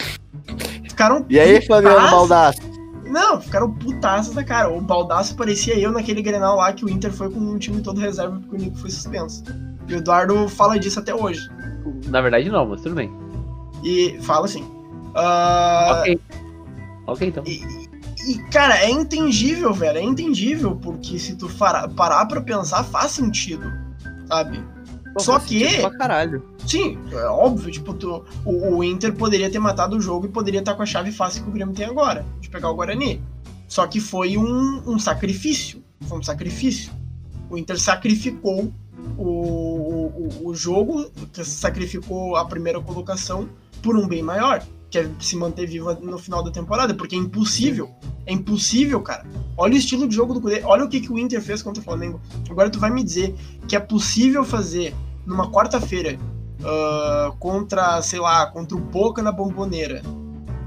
ficaram. 0.84 1.26
E 1.30 1.40
aí, 1.40 1.66
Fabiano 1.66 2.10
Baldasso? 2.10 2.62
Não, 3.06 3.42
ficaram 3.42 3.72
putaças 3.74 4.36
da 4.36 4.44
cara. 4.44 4.70
O 4.72 4.80
Baldasso 4.82 5.36
parecia 5.36 5.78
eu 5.80 5.92
naquele 5.92 6.22
Grenal 6.22 6.58
lá 6.58 6.72
que 6.72 6.86
o 6.86 6.90
Inter 6.90 7.12
foi 7.12 7.30
com 7.30 7.40
um 7.40 7.58
time 7.58 7.82
todo 7.82 8.00
reserva 8.00 8.38
porque 8.40 8.56
o 8.56 8.60
Nico 8.60 8.78
foi 8.78 8.92
suspenso. 8.92 9.44
E 9.88 9.96
o 9.96 9.98
Eduardo 9.98 10.48
fala 10.48 10.78
disso 10.78 11.00
até 11.00 11.14
hoje. 11.16 11.42
Na 12.08 12.22
verdade, 12.22 12.48
não, 12.50 12.68
mas 12.68 12.82
tudo 12.82 12.94
bem. 12.94 13.12
E 13.84 14.20
fala 14.22 14.46
assim. 14.46 14.64
ah, 15.16 15.98
Ok. 16.02 16.20
Ok, 17.08 17.28
então. 17.28 17.44
E, 17.48 17.89
cara, 18.52 18.78
é 18.84 18.90
entendível, 18.90 19.74
velho. 19.74 19.98
É 19.98 20.04
entendível, 20.04 20.76
porque 20.76 21.18
se 21.20 21.36
tu 21.36 21.50
parar 21.96 22.26
pra 22.26 22.42
pensar, 22.42 22.84
faz 22.84 23.12
sentido. 23.12 23.72
Sabe? 24.28 24.64
Pô, 25.14 25.20
Só 25.20 25.40
que- 25.40 25.80
Pra 25.82 25.98
caralho. 25.98 26.44
Sim, 26.68 26.98
é 27.12 27.26
óbvio, 27.26 27.72
tipo, 27.72 27.94
tu, 27.94 28.24
o, 28.46 28.76
o 28.78 28.84
Inter 28.84 29.14
poderia 29.16 29.50
ter 29.50 29.58
matado 29.60 29.98
o 29.98 30.02
jogo 30.02 30.28
e 30.28 30.30
poderia 30.30 30.60
estar 30.60 30.76
com 30.76 30.84
a 30.84 30.86
chave 30.86 31.12
fácil 31.12 31.44
que 31.44 31.50
o 31.50 31.54
Grêmio 31.54 31.74
tem 31.74 31.86
agora, 31.86 32.24
de 32.40 32.50
pegar 32.50 32.70
o 32.70 32.76
Guarani. 32.76 33.22
Só 33.68 33.88
que 33.88 34.00
foi 34.00 34.38
um, 34.38 34.82
um 34.86 35.00
sacrifício. 35.00 35.84
Foi 36.02 36.20
um 36.20 36.24
sacrifício. 36.24 36.92
O 37.50 37.58
Inter 37.58 37.80
sacrificou 37.80 38.72
o, 39.18 39.24
o, 39.24 40.50
o 40.50 40.56
jogo, 40.56 41.10
sacrificou 41.44 42.36
a 42.36 42.46
primeira 42.46 42.80
colocação 42.80 43.50
por 43.82 43.96
um 43.98 44.08
bem 44.08 44.22
maior, 44.22 44.62
que 44.90 44.98
é 44.98 45.10
se 45.20 45.36
manter 45.36 45.68
viva 45.68 45.98
no 46.02 46.18
final 46.18 46.44
da 46.44 46.52
temporada, 46.52 46.94
porque 46.94 47.16
é 47.16 47.20
impossível. 47.20 47.90
É 48.26 48.34
impossível, 48.34 49.02
cara. 49.02 49.26
Olha 49.56 49.74
o 49.74 49.78
estilo 49.78 50.08
de 50.08 50.16
jogo 50.16 50.34
do 50.34 50.42
Cudê, 50.42 50.62
olha 50.64 50.86
o 50.86 50.90
que, 50.90 51.02
que 51.02 51.12
o 51.12 51.20
Inter 51.20 51.42
fez 51.42 51.62
contra 51.62 51.82
o 51.82 51.84
Flamengo. 51.84 52.20
Agora 52.50 52.70
tu 52.70 52.80
vai 52.80 52.90
me 52.90 53.04
dizer 53.04 53.36
que 53.68 53.76
é 53.76 53.80
possível 53.80 54.44
fazer 54.44 54.96
numa 55.26 55.52
quarta-feira 55.52 56.18
uh, 56.60 57.36
contra, 57.38 58.02
sei 58.02 58.20
lá, 58.20 58.48
contra 58.48 58.76
o 58.76 58.80
Boca 58.80 59.22
na 59.22 59.32
Bomboneira, 59.32 60.02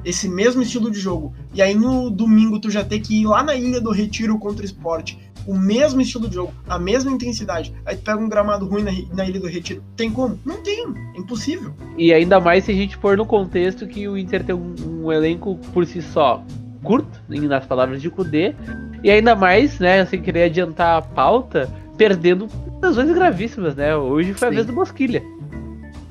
esse 0.04 0.28
mesmo 0.28 0.62
estilo 0.62 0.90
de 0.90 0.98
jogo, 0.98 1.34
e 1.54 1.62
aí 1.62 1.74
no 1.74 2.10
domingo 2.10 2.58
tu 2.58 2.70
já 2.70 2.84
ter 2.84 3.00
que 3.00 3.20
ir 3.20 3.26
lá 3.26 3.42
na 3.42 3.54
Ilha 3.54 3.80
do 3.80 3.90
Retiro 3.90 4.38
contra 4.38 4.62
o 4.62 4.64
esporte, 4.64 5.18
o 5.46 5.56
mesmo 5.56 6.00
estilo 6.00 6.28
de 6.28 6.34
jogo, 6.34 6.52
a 6.68 6.78
mesma 6.78 7.10
intensidade, 7.10 7.74
aí 7.84 7.96
tu 7.96 8.02
pega 8.02 8.18
um 8.18 8.28
gramado 8.28 8.66
ruim 8.66 8.82
na, 8.82 8.92
na 9.14 9.24
Ilha 9.24 9.40
do 9.40 9.46
Retiro, 9.46 9.82
tem 9.96 10.10
como? 10.10 10.38
Não 10.44 10.62
tem, 10.62 10.86
é 11.14 11.18
impossível. 11.18 11.74
E 11.96 12.12
ainda 12.12 12.40
mais 12.40 12.64
se 12.64 12.72
a 12.72 12.74
gente 12.74 12.98
pôr 12.98 13.16
no 13.16 13.26
contexto 13.26 13.86
que 13.86 14.08
o 14.08 14.16
Inter 14.16 14.44
tem 14.44 14.54
um, 14.54 14.74
um 14.86 15.12
elenco 15.12 15.56
por 15.72 15.86
si 15.86 16.00
só 16.02 16.44
curto, 16.82 17.20
nas 17.28 17.64
palavras 17.64 18.02
de 18.02 18.10
Kudê, 18.10 18.54
e 19.02 19.10
ainda 19.10 19.34
mais, 19.34 19.78
né, 19.78 20.04
sem 20.04 20.20
querer 20.20 20.44
adiantar 20.44 20.98
a 20.98 21.02
pauta, 21.02 21.72
perdendo 21.96 22.48
lesões 22.82 23.10
gravíssimas, 23.12 23.76
né? 23.76 23.96
Hoje 23.96 24.34
foi 24.34 24.48
a 24.48 24.50
vez 24.50 24.66
do 24.66 24.72
Bosquilha. 24.72 25.22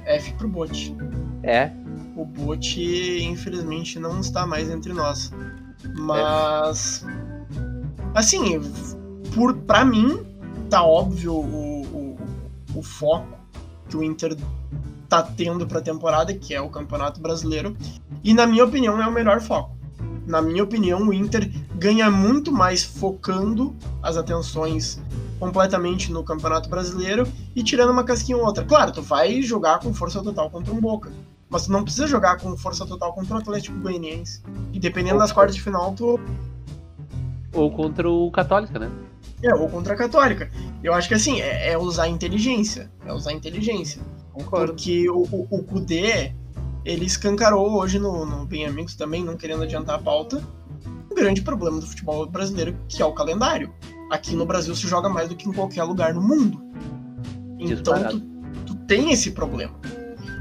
F 0.05 0.33
pro 0.33 0.47
Bote. 0.47 0.95
É. 1.43 1.71
O 2.15 2.25
Bote, 2.25 3.23
infelizmente, 3.23 3.99
não 3.99 4.19
está 4.19 4.45
mais 4.45 4.69
entre 4.69 4.93
nós. 4.93 5.31
Mas. 5.97 7.05
É. 7.05 7.11
Assim, 8.13 8.59
por, 9.33 9.55
pra 9.55 9.83
mim, 9.83 10.19
tá 10.69 10.83
óbvio 10.83 11.33
o, 11.33 11.81
o, 11.83 12.17
o 12.75 12.83
foco 12.83 13.39
que 13.89 13.97
o 13.97 14.03
Inter 14.03 14.37
tá 15.09 15.21
tendo 15.21 15.67
pra 15.67 15.81
temporada, 15.81 16.33
que 16.33 16.53
é 16.53 16.61
o 16.61 16.69
Campeonato 16.69 17.19
Brasileiro. 17.19 17.75
E, 18.23 18.33
na 18.33 18.47
minha 18.47 18.63
opinião, 18.63 19.01
é 19.01 19.07
o 19.07 19.11
melhor 19.11 19.41
foco. 19.41 19.75
Na 20.25 20.41
minha 20.41 20.63
opinião, 20.63 21.07
o 21.07 21.13
Inter 21.13 21.51
ganha 21.75 22.09
muito 22.09 22.51
mais 22.51 22.83
focando 22.83 23.75
as 24.01 24.15
atenções 24.15 25.01
completamente 25.39 26.11
no 26.11 26.23
Campeonato 26.23 26.69
Brasileiro 26.69 27.27
e 27.55 27.63
tirando 27.63 27.89
uma 27.89 28.03
casquinha 28.03 28.37
ou 28.37 28.45
outra. 28.45 28.63
Claro, 28.63 28.91
tu 28.91 29.01
vai 29.01 29.41
jogar 29.41 29.79
com 29.79 29.93
força 29.93 30.21
total 30.21 30.49
contra 30.49 30.73
um 30.73 30.79
Boca, 30.79 31.11
mas 31.49 31.65
tu 31.65 31.71
não 31.71 31.83
precisa 31.83 32.07
jogar 32.07 32.37
com 32.37 32.55
força 32.55 32.85
total 32.85 33.11
contra 33.11 33.35
o 33.35 33.39
Atlético 33.39 33.77
Goianiense. 33.79 34.41
E 34.71 34.79
dependendo 34.79 35.19
das 35.19 35.31
quartas 35.31 35.55
de 35.55 35.61
final, 35.61 35.93
tu 35.93 36.19
ou 37.53 37.69
contra 37.69 38.09
o 38.09 38.31
Católica, 38.31 38.79
né? 38.79 38.89
É, 39.43 39.53
ou 39.55 39.67
contra 39.69 39.93
a 39.93 39.97
Católica. 39.97 40.51
Eu 40.83 40.93
acho 40.93 41.07
que 41.07 41.13
assim, 41.13 41.41
é, 41.41 41.71
é 41.71 41.77
usar 41.77 42.07
inteligência. 42.07 42.91
É 43.05 43.13
usar 43.13 43.33
inteligência. 43.33 44.01
Concordo. 44.31 44.73
Porque 44.73 45.09
o, 45.09 45.23
o, 45.31 45.47
o 45.49 45.63
Kudê, 45.63 46.33
ele 46.85 47.05
escancarou 47.05 47.79
hoje 47.79 47.99
no, 47.99 48.25
no 48.25 48.45
Bem 48.45 48.65
Amigos 48.65 48.95
também, 48.95 49.23
não 49.23 49.35
querendo 49.35 49.63
adiantar 49.63 49.95
a 49.95 49.99
pauta, 49.99 50.41
um 51.11 51.15
grande 51.15 51.41
problema 51.41 51.79
do 51.79 51.85
futebol 51.85 52.25
brasileiro, 52.25 52.75
que 52.87 53.01
é 53.01 53.05
o 53.05 53.13
calendário. 53.13 53.73
Aqui 54.09 54.35
no 54.35 54.45
Brasil 54.45 54.75
se 54.75 54.87
joga 54.87 55.09
mais 55.09 55.29
do 55.29 55.35
que 55.35 55.47
em 55.47 55.53
qualquer 55.53 55.83
lugar 55.83 56.13
no 56.13 56.21
mundo. 56.21 56.61
Então 57.59 58.09
tu, 58.09 58.19
tu, 58.65 58.75
tem 58.87 59.11
esse 59.11 59.31
problema. 59.31 59.73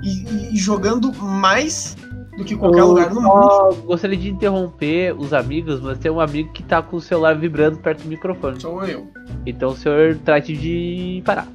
E, 0.02 0.54
e, 0.54 0.56
jogando 0.56 1.12
mais 1.12 1.96
do 2.40 2.44
que 2.44 2.56
qualquer 2.56 2.80
eu 2.80 2.88
lugar 2.88 3.14
no 3.14 3.20
mundo. 3.20 3.82
Gostaria 3.84 4.16
de 4.16 4.30
interromper 4.30 5.14
os 5.16 5.32
amigos, 5.32 5.80
mas 5.80 5.98
tem 5.98 6.10
um 6.10 6.20
amigo 6.20 6.52
que 6.52 6.62
tá 6.62 6.82
com 6.82 6.96
o 6.96 7.00
celular 7.00 7.36
vibrando 7.38 7.78
perto 7.78 8.02
do 8.02 8.08
microfone. 8.08 8.60
Sou 8.60 8.84
eu. 8.84 9.06
Então 9.46 9.70
o 9.70 9.76
senhor 9.76 10.16
trate 10.24 10.56
de 10.56 11.22
parar. 11.24 11.46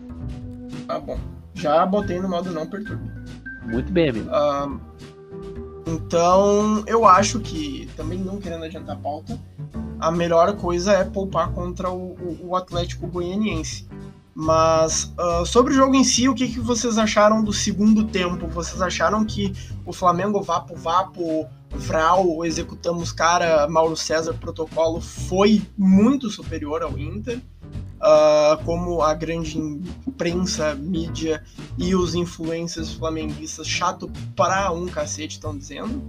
Tá 0.87 0.99
bom. 0.99 1.17
Já 1.55 1.85
botei 1.85 2.19
no 2.19 2.29
modo 2.29 2.51
não 2.51 2.67
perturbe. 2.67 3.09
Muito 3.65 3.91
bem, 3.91 4.09
amigo. 4.09 4.29
Então, 5.87 6.83
eu 6.87 7.05
acho 7.05 7.39
que, 7.39 7.87
também 7.95 8.17
não 8.17 8.39
querendo 8.39 8.65
adiantar 8.65 8.95
a 8.95 8.99
pauta, 8.99 9.39
a 9.99 10.11
melhor 10.11 10.55
coisa 10.57 10.93
é 10.93 11.03
poupar 11.03 11.51
contra 11.51 11.89
o, 11.89 12.13
o, 12.13 12.49
o 12.49 12.55
Atlético 12.55 13.07
Goianiense. 13.07 13.87
Mas 14.37 15.13
uh, 15.17 15.45
sobre 15.45 15.71
o 15.71 15.75
jogo 15.77 15.95
em 15.95 16.03
si, 16.03 16.27
o 16.27 16.35
que, 16.35 16.49
que 16.49 16.59
vocês 16.59 16.97
acharam 16.97 17.41
do 17.41 17.53
segundo 17.53 18.03
tempo? 18.03 18.47
Vocês 18.47 18.81
acharam 18.81 19.23
que 19.23 19.53
o 19.85 19.93
Flamengo 19.93 20.41
vapo 20.41 20.75
vapo, 20.75 21.47
Vral, 21.69 22.43
executamos 22.43 23.13
cara, 23.13 23.65
Mauro 23.69 23.95
César 23.95 24.33
protocolo 24.33 24.99
foi 24.99 25.61
muito 25.77 26.29
superior 26.29 26.83
ao 26.83 26.99
Inter? 26.99 27.41
Uh, 27.95 28.61
como 28.65 29.01
a 29.01 29.13
grande 29.13 29.57
imprensa, 29.57 30.75
mídia 30.75 31.41
e 31.77 31.95
os 31.95 32.13
influencers 32.13 32.93
flamenguistas 32.93 33.65
chato 33.65 34.11
para 34.35 34.69
um 34.69 34.85
cacete 34.85 35.35
estão 35.35 35.57
dizendo? 35.57 36.03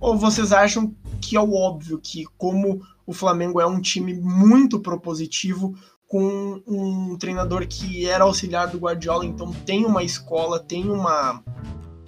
Ou 0.00 0.18
vocês 0.18 0.52
acham 0.52 0.92
que 1.20 1.36
é 1.36 1.40
o 1.40 1.54
óbvio 1.54 2.00
que, 2.02 2.24
como 2.36 2.82
o 3.06 3.12
Flamengo 3.12 3.60
é 3.60 3.66
um 3.66 3.80
time 3.80 4.12
muito 4.12 4.80
propositivo, 4.80 5.74
com 6.14 6.62
um 6.64 7.16
treinador 7.18 7.66
que 7.66 8.08
era 8.08 8.22
auxiliar 8.22 8.68
do 8.68 8.78
Guardiola, 8.78 9.26
então 9.26 9.52
tem 9.66 9.84
uma 9.84 10.04
escola, 10.04 10.60
tem 10.60 10.88
uma 10.88 11.42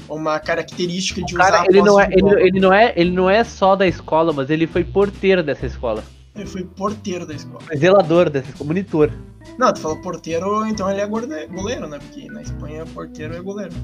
uma 0.08 0.38
característica 0.38 1.20
de 1.25 1.34
cara, 1.34 1.62
usar 1.62 1.66
ele 1.68 1.82
não 1.82 2.00
é, 2.00 2.08
ele, 2.12 2.40
ele, 2.40 2.60
não 2.60 2.72
é 2.72 2.92
ele 2.94 3.10
não 3.10 3.28
é 3.28 3.42
só 3.42 3.75
da 3.75 3.84
escola, 3.84 4.32
mas 4.32 4.48
ele 4.48 4.68
foi 4.68 4.84
porteiro 4.84 5.42
dessa 5.42 5.66
escola. 5.66 6.04
Ele 6.36 6.46
foi 6.46 6.62
porteiro 6.62 7.26
da 7.26 7.34
escola. 7.34 7.64
Zelador 7.76 8.30
dessa 8.30 8.48
escola, 8.48 8.68
monitor. 8.68 9.12
Não, 9.58 9.75
tu 9.75 9.80
falou 9.80 10.00
porteiro, 10.00 10.64
então 10.66 10.88
ele 10.88 11.00
é 11.00 11.06
goleiro, 11.08 11.88
né? 11.88 11.98
Porque 11.98 12.30
na 12.30 12.42
Espanha 12.42 12.86
porteiro 12.86 13.34
é 13.34 13.40
goleiro. 13.40 13.75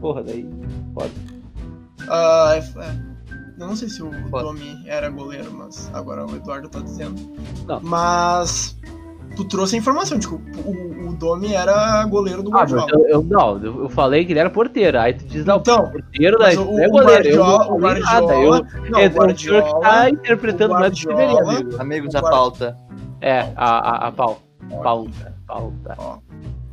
Porra, 0.00 0.22
daí 0.22 0.48
pode. 0.94 1.12
Uh, 2.08 2.48
é, 2.54 2.58
é. 2.58 3.16
Eu 3.58 3.66
não 3.66 3.76
sei 3.76 3.90
se 3.90 4.02
o 4.02 4.10
Foda. 4.30 4.44
Domi 4.44 4.82
era 4.86 5.10
goleiro, 5.10 5.52
mas 5.52 5.90
agora 5.92 6.24
o 6.24 6.34
Eduardo 6.34 6.66
tá 6.66 6.80
dizendo. 6.80 7.14
Não. 7.66 7.80
Mas 7.82 8.78
tu 9.36 9.44
trouxe 9.44 9.76
a 9.76 9.78
informação 9.78 10.18
de 10.18 10.26
que 10.26 10.34
o, 10.34 11.10
o 11.10 11.14
Domi 11.14 11.54
era 11.54 12.04
goleiro 12.06 12.42
do 12.42 12.50
Guardiola. 12.50 12.86
Ah, 12.88 12.98
eu, 12.98 13.08
eu, 13.08 13.22
não, 13.22 13.62
eu 13.62 13.88
falei 13.90 14.24
que 14.24 14.32
ele 14.32 14.40
era 14.40 14.50
porteiro. 14.50 14.98
Aí 14.98 15.14
tu 15.14 15.24
diz, 15.26 15.44
não, 15.44 15.58
então, 15.58 15.90
porteiro 15.90 16.38
da 16.38 16.46
o, 16.46 16.80
é 16.80 16.88
goleiro. 16.88 16.90
Guardiola, 16.90 17.64
eu 17.64 17.68
não 17.68 17.76
o 17.76 17.78
Guardiola, 17.78 18.20
nada. 18.20 18.34
Eu, 18.34 18.90
não, 18.90 18.98
é, 18.98 19.06
o 19.06 19.10
Guardiola, 19.10 19.62
que 19.62 19.80
tá 19.80 20.10
interpretando 20.10 20.72
mais 20.72 20.90
do 20.92 20.96
que 20.96 21.06
deveria, 21.06 21.40
amigo. 21.40 21.80
Amigos, 21.80 22.14
a 22.14 22.22
pauta. 22.22 22.76
É, 23.20 23.52
a, 23.54 24.06
a, 24.06 24.08
a 24.08 24.12
pauta. 24.12 24.40
Pauta, 24.82 25.34
pauta. 25.46 25.94
Ó. 25.98 26.18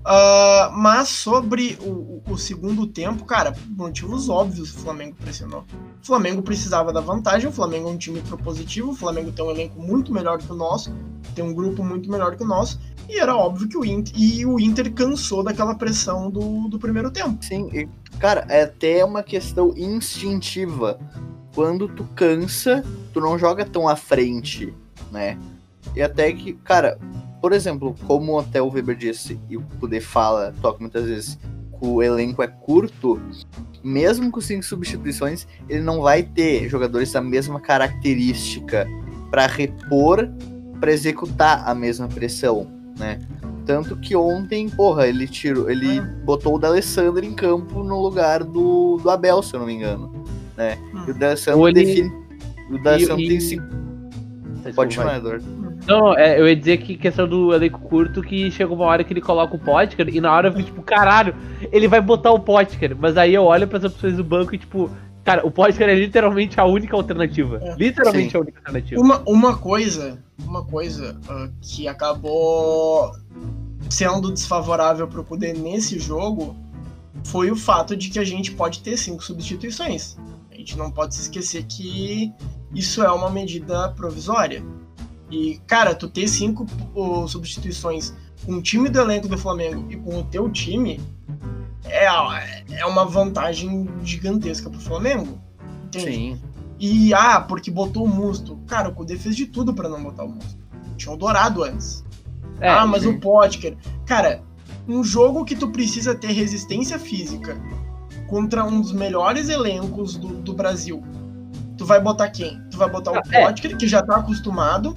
Uh, 0.03 0.69
mas 0.73 1.07
sobre 1.07 1.77
o, 1.81 2.21
o, 2.29 2.37
segundo 2.37 2.85
tempo, 2.85 3.23
cara, 3.23 3.53
por 3.53 3.69
motivos 3.69 4.27
óbvios 4.27 4.75
o 4.75 4.79
Flamengo 4.79 5.15
pressionou. 5.15 5.63
O 6.01 6.05
Flamengo 6.05 6.41
precisava 6.41 6.91
da 6.91 6.99
vantagem, 6.99 7.47
o 7.47 7.53
Flamengo 7.53 7.87
é 7.87 7.91
um 7.93 7.97
time 7.97 8.19
propositivo, 8.21 8.91
o 8.91 8.95
Flamengo 8.95 9.31
tem 9.31 9.45
um 9.45 9.51
elenco 9.51 9.81
muito 9.81 10.11
melhor 10.11 10.39
que 10.39 10.51
o 10.51 10.55
nosso, 10.55 10.93
tem 11.33 11.43
um 11.43 11.53
grupo 11.53 11.85
muito 11.85 12.11
melhor 12.11 12.35
que 12.35 12.43
o 12.43 12.45
nosso, 12.45 12.81
e 13.07 13.17
era 13.17 13.33
óbvio 13.33 13.69
que 13.69 13.77
o 13.77 13.85
Inter, 13.85 14.13
e 14.17 14.45
o 14.45 14.59
Inter 14.59 14.91
cansou 14.91 15.41
daquela 15.41 15.73
pressão 15.73 16.29
do, 16.29 16.67
do 16.67 16.77
primeiro 16.77 17.09
tempo. 17.09 17.41
Sim, 17.41 17.69
e, 17.71 17.87
cara, 18.19 18.45
é 18.49 18.63
até 18.63 19.05
uma 19.05 19.23
questão 19.23 19.73
instintiva. 19.77 20.99
Quando 21.55 21.87
tu 21.87 22.03
cansa, 22.13 22.83
tu 23.13 23.21
não 23.21 23.39
joga 23.39 23.63
tão 23.63 23.87
à 23.87 23.95
frente, 23.95 24.73
né? 25.11 25.37
E 25.95 26.01
até 26.01 26.33
que, 26.33 26.53
cara, 26.53 26.97
por 27.43 27.51
exemplo, 27.51 27.93
como 28.07 28.39
até 28.39 28.61
o 28.61 28.69
Weber 28.69 28.95
disse 28.95 29.37
e 29.49 29.57
o 29.57 29.61
Poder 29.77 29.99
fala, 29.99 30.55
toca 30.61 30.79
muitas 30.79 31.03
vezes, 31.03 31.37
que 31.77 31.85
o 31.85 32.01
elenco 32.01 32.41
é 32.41 32.47
curto, 32.47 33.19
mesmo 33.83 34.31
com 34.31 34.39
cinco 34.39 34.63
substituições, 34.63 35.45
ele 35.67 35.81
não 35.81 35.99
vai 35.99 36.23
ter 36.23 36.69
jogadores 36.69 37.11
da 37.11 37.19
mesma 37.19 37.59
característica 37.59 38.87
para 39.29 39.45
repor, 39.45 40.29
para 40.79 40.93
executar 40.93 41.67
a 41.67 41.75
mesma 41.75 42.07
pressão, 42.07 42.65
né? 42.97 43.19
Tanto 43.65 43.97
que 43.97 44.15
ontem, 44.15 44.69
porra, 44.69 45.05
ele 45.05 45.27
tirou, 45.27 45.69
ele 45.69 45.99
botou 46.23 46.55
o 46.55 46.57
D'Alessandro 46.57 47.25
em 47.25 47.33
campo 47.33 47.83
no 47.83 48.01
lugar 48.01 48.41
do, 48.41 48.95
do 49.03 49.09
Abel, 49.09 49.43
se 49.43 49.53
eu 49.53 49.59
não 49.59 49.67
me 49.67 49.73
engano, 49.73 50.23
né? 50.55 50.77
E 51.05 51.11
o 51.11 51.13
D'Alessandro 51.13 51.67
ele... 51.67 51.83
define, 51.83 52.09
o 52.71 52.77
D'Alessandro 52.81 53.27
tem 53.27 53.39
cinco... 53.41 53.82
Pode 54.71 54.93
chamar, 54.93 55.17
Eduardo. 55.17 55.45
Não, 55.85 56.17
é, 56.17 56.39
eu 56.39 56.47
ia 56.47 56.55
dizer 56.55 56.77
que 56.77 56.95
questão 56.95 57.27
do 57.27 57.53
elenco 57.53 57.79
curto, 57.79 58.21
que 58.21 58.49
chega 58.49 58.73
uma 58.73 58.85
hora 58.85 59.03
que 59.03 59.11
ele 59.11 59.21
coloca 59.21 59.55
o 59.55 59.59
Potker 59.59 60.07
e 60.07 60.21
na 60.21 60.31
hora 60.31 60.47
eu 60.47 60.53
fico 60.53 60.65
tipo, 60.65 60.81
caralho, 60.81 61.35
ele 61.71 61.87
vai 61.87 61.99
botar 61.99 62.31
o 62.31 62.39
Potker. 62.39 62.95
Mas 62.97 63.17
aí 63.17 63.33
eu 63.33 63.43
olho 63.43 63.67
para 63.67 63.79
as 63.79 63.83
opções 63.83 64.15
do 64.15 64.23
banco 64.23 64.55
e 64.55 64.57
tipo, 64.57 64.89
cara, 65.23 65.45
o 65.45 65.51
Potker 65.51 65.89
é 65.89 65.95
literalmente 65.95 66.59
a 66.59 66.65
única 66.65 66.95
alternativa. 66.95 67.59
É. 67.61 67.75
Literalmente 67.75 68.31
Sim. 68.31 68.37
a 68.37 68.39
única 68.39 68.59
alternativa. 68.59 69.01
Uma, 69.01 69.21
uma 69.25 69.57
coisa, 69.57 70.19
uma 70.45 70.63
coisa 70.63 71.19
uh, 71.29 71.51
que 71.61 71.87
acabou 71.87 73.11
sendo 73.89 74.31
desfavorável 74.31 75.07
para 75.07 75.19
o 75.19 75.23
poder 75.23 75.57
nesse 75.57 75.99
jogo 75.99 76.55
foi 77.25 77.51
o 77.51 77.55
fato 77.55 77.95
de 77.95 78.09
que 78.09 78.19
a 78.19 78.23
gente 78.23 78.51
pode 78.51 78.79
ter 78.79 78.97
cinco 78.97 79.23
substituições. 79.23 80.17
A 80.51 80.55
gente 80.55 80.77
não 80.77 80.91
pode 80.91 81.15
se 81.15 81.21
esquecer 81.23 81.63
que 81.63 82.31
isso 82.73 83.03
é 83.03 83.11
uma 83.11 83.29
medida 83.29 83.89
provisória. 83.89 84.63
E, 85.29 85.59
cara, 85.65 85.95
tu 85.95 86.07
ter 86.07 86.27
cinco 86.27 86.65
substituições 87.27 88.13
com 88.45 88.55
o 88.55 88.61
time 88.61 88.89
do 88.89 88.99
elenco 88.99 89.27
do 89.27 89.37
Flamengo 89.37 89.85
e 89.89 89.95
com 89.95 90.19
o 90.19 90.23
teu 90.23 90.49
time 90.49 90.99
é, 91.85 92.05
é 92.71 92.85
uma 92.85 93.05
vantagem 93.05 93.89
gigantesca 94.03 94.69
pro 94.69 94.79
Flamengo. 94.79 95.39
Entende? 95.85 96.11
Sim. 96.11 96.41
E, 96.79 97.13
ah, 97.13 97.39
porque 97.39 97.71
botou 97.71 98.03
o 98.03 98.07
Musto. 98.07 98.59
Cara, 98.67 98.89
o 98.89 98.93
Kudê 98.93 99.17
fez 99.17 99.35
de 99.35 99.45
tudo 99.45 99.73
para 99.73 99.87
não 99.87 100.01
botar 100.03 100.23
o 100.23 100.29
Musto. 100.29 100.57
Tinha 100.97 101.13
o 101.13 101.17
Dourado 101.17 101.63
antes. 101.63 102.03
É, 102.59 102.69
ah, 102.69 102.85
mas 102.85 103.03
sim. 103.03 103.09
o 103.09 103.19
Potker. 103.19 103.77
Cara, 104.05 104.43
um 104.87 105.03
jogo 105.03 105.45
que 105.45 105.55
tu 105.55 105.69
precisa 105.69 106.13
ter 106.13 106.31
resistência 106.31 106.99
física 106.99 107.57
contra 108.27 108.65
um 108.65 108.81
dos 108.81 108.91
melhores 108.91 109.49
elencos 109.49 110.15
do, 110.15 110.27
do 110.27 110.53
Brasil. 110.53 111.03
Tu 111.77 111.85
vai 111.85 111.99
botar 112.01 112.29
quem? 112.29 112.61
Tu 112.69 112.77
vai 112.77 112.89
botar 112.89 113.11
o 113.11 113.15
Ah, 113.15 113.21
é. 113.31 113.45
Potker, 113.45 113.77
que 113.77 113.87
já 113.87 114.01
tá 114.01 114.17
acostumado, 114.17 114.93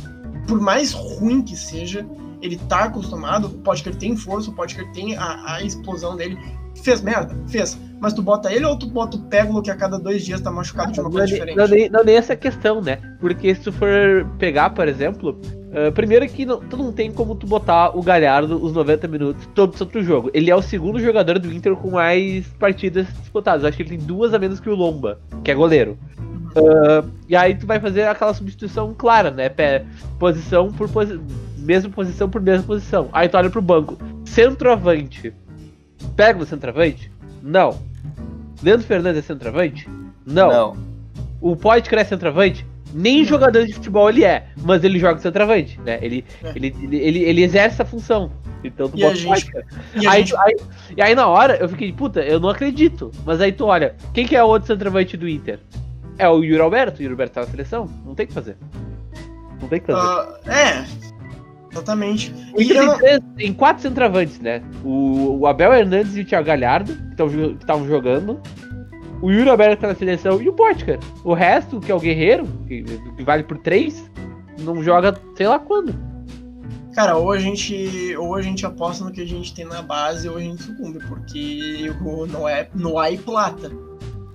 por 0.46 0.60
mais 0.60 0.92
ruim 0.92 1.42
que 1.42 1.56
seja, 1.56 2.06
ele 2.42 2.56
tá 2.68 2.84
acostumado, 2.84 3.46
o 3.46 3.50
Potker 3.58 3.94
tem 3.96 4.16
força, 4.16 4.50
o 4.50 4.54
Potker 4.54 4.90
tem 4.92 5.16
a, 5.16 5.54
a 5.54 5.62
explosão 5.62 6.16
dele. 6.16 6.38
Fez 6.82 7.00
merda? 7.00 7.34
Fez. 7.48 7.78
Mas 7.98 8.12
tu 8.12 8.20
bota 8.20 8.52
ele 8.52 8.66
ou 8.66 8.78
tu 8.78 8.86
bota 8.86 9.16
o 9.16 9.20
Pégolo 9.22 9.62
que 9.62 9.70
a 9.70 9.74
cada 9.74 9.98
dois 9.98 10.22
dias 10.24 10.42
tá 10.42 10.50
machucado 10.50 10.92
de 10.92 11.00
uma 11.00 11.04
Não, 11.08 11.10
coisa 11.10 11.26
é 11.26 11.32
diferente? 11.32 11.56
não, 11.56 11.66
nem, 11.66 11.88
não 11.88 12.04
nem 12.04 12.16
essa 12.16 12.36
questão, 12.36 12.82
né? 12.82 12.98
Porque 13.18 13.54
se 13.54 13.62
tu 13.62 13.72
for 13.72 13.88
pegar, 14.38 14.68
por 14.70 14.86
exemplo, 14.86 15.40
ah, 15.72 15.90
primeiro 15.92 16.28
que 16.28 16.44
não, 16.44 16.60
tu 16.60 16.76
não 16.76 16.92
tem 16.92 17.10
como 17.10 17.34
tu 17.34 17.46
botar 17.46 17.96
o 17.96 18.02
Galhardo 18.02 18.62
os 18.62 18.74
90 18.74 19.08
minutos 19.08 19.48
todo 19.54 19.74
sobre 19.76 19.98
o 20.00 20.04
jogo. 20.04 20.30
Ele 20.34 20.50
é 20.50 20.54
o 20.54 20.60
segundo 20.60 21.00
jogador 21.00 21.38
do 21.38 21.50
Inter 21.50 21.74
com 21.76 21.92
mais 21.92 22.46
partidas 22.58 23.06
disputadas. 23.20 23.62
Eu 23.62 23.68
acho 23.70 23.76
que 23.78 23.82
ele 23.82 23.96
tem 23.96 24.06
duas 24.06 24.34
a 24.34 24.38
menos 24.38 24.60
que 24.60 24.68
o 24.68 24.74
Lomba, 24.74 25.18
que 25.42 25.50
é 25.50 25.54
goleiro. 25.54 25.98
Ah, 26.56 27.04
e 27.28 27.36
aí 27.36 27.54
tu 27.54 27.66
vai 27.66 27.78
fazer 27.80 28.04
aquela 28.04 28.32
substituição 28.34 28.94
clara, 28.96 29.30
né? 29.30 29.48
Pé, 29.48 29.84
posição 30.18 30.72
por 30.72 30.88
posi 30.88 31.20
mesma 31.58 31.90
posição 31.90 32.28
por 32.30 32.40
mesma 32.40 32.64
posição. 32.66 33.08
Aí 33.12 33.28
tu 33.28 33.36
olha 33.36 33.50
pro 33.50 33.60
banco. 33.60 33.98
Centroavante. 34.24 35.32
Pega 36.14 36.42
o 36.42 36.46
centroavante? 36.46 37.10
Não. 37.42 37.78
Leandro 38.62 38.86
Fernandes 38.86 39.18
é 39.18 39.26
centroavante? 39.26 39.88
Não. 40.24 40.76
O 41.40 41.56
Potker 41.56 41.98
é 41.98 42.04
centroavante? 42.04 42.64
Nem 42.94 43.24
jogador 43.24 43.66
de 43.66 43.74
futebol 43.74 44.08
ele 44.08 44.24
é, 44.24 44.46
mas 44.62 44.82
ele 44.84 44.98
joga 44.98 45.18
centroavante, 45.20 45.78
né? 45.84 45.98
Ele, 46.00 46.24
É. 46.42 46.50
ele, 46.54 46.74
ele, 46.82 46.96
ele, 46.96 47.18
ele 47.24 47.42
exerce 47.42 47.74
essa 47.74 47.84
função. 47.84 48.30
Então 48.64 48.88
tu 48.88 48.96
E 48.96 49.00
bota 49.02 49.14
o 49.14 49.18
gente-. 49.18 49.50
E 49.96 50.06
a 50.06 50.12
Aí, 50.12 50.20
gente 50.24 50.36
aí- 50.38 50.56
e 50.96 51.02
aí 51.02 51.14
na 51.14 51.26
hora 51.26 51.56
eu 51.56 51.68
fiquei, 51.68 51.92
puta, 51.92 52.20
eu 52.20 52.40
não 52.40 52.48
acredito. 52.48 53.10
Mas 53.24 53.40
aí 53.40 53.52
tu 53.52 53.66
olha, 53.66 53.94
quem 54.14 54.26
que 54.26 54.34
é 54.36 54.42
o 54.42 54.46
outro 54.46 54.68
centroavante 54.68 55.16
do 55.16 55.28
Inter? 55.28 55.58
É 56.18 56.28
o 56.28 56.42
Yuri 56.42 56.60
Alberto, 56.60 56.98
o 57.00 57.02
Yuri 57.02 57.12
Alberto 57.12 57.34
tá 57.34 57.40
na 57.42 57.46
seleção? 57.46 57.88
Não 58.04 58.14
tem 58.14 58.24
o 58.24 58.28
que 58.28 58.34
fazer. 58.34 58.56
Não 59.60 59.68
tem 59.68 59.78
o 59.78 59.82
que 59.82 59.92
fazer. 59.92 60.00
Ah, 60.00 60.38
é, 60.46 60.84
exatamente. 61.72 62.34
E 62.56 62.70
eu 62.70 62.86
não- 62.86 62.98
três- 62.98 63.56
quatro 63.56 63.82
centroavantes, 63.82 64.40
né? 64.40 64.62
O, 64.84 65.38
o 65.40 65.46
Abel 65.46 65.72
Hernandes 65.74 66.16
e 66.16 66.20
o 66.20 66.24
Thiago 66.24 66.46
Galhardo, 66.46 66.94
que 67.16 67.22
estavam 67.60 67.86
jogando. 67.86 68.40
O 69.22 69.30
Yuri 69.30 69.48
Alberto 69.48 69.80
tá 69.80 69.88
na 69.88 69.94
seleção 69.94 70.40
e 70.42 70.48
o 70.48 70.52
Potker. 70.52 70.98
O 71.24 71.32
resto, 71.34 71.80
que 71.80 71.90
é 71.90 71.94
o 71.94 72.00
Guerreiro, 72.00 72.46
que, 72.68 72.82
que 72.82 73.24
vale 73.24 73.42
por 73.42 73.58
três, 73.58 74.10
não 74.60 74.82
joga 74.82 75.18
sei 75.34 75.46
lá 75.48 75.58
quando. 75.58 75.94
Cara, 76.94 77.16
ou 77.16 77.30
a 77.30 77.38
gente 77.38 78.14
ou 78.16 78.34
a 78.34 78.40
gente 78.42 78.64
aposta 78.64 79.04
no 79.04 79.10
que 79.12 79.20
a 79.20 79.26
gente 79.26 79.54
tem 79.54 79.66
na 79.66 79.82
base 79.82 80.28
ou 80.30 80.36
a 80.36 80.40
gente 80.40 80.62
sucumbe, 80.62 80.98
porque 81.06 81.92
não 82.32 82.48
é 82.48 82.68
não 82.74 82.98
há 82.98 83.08
plata. 83.22 83.70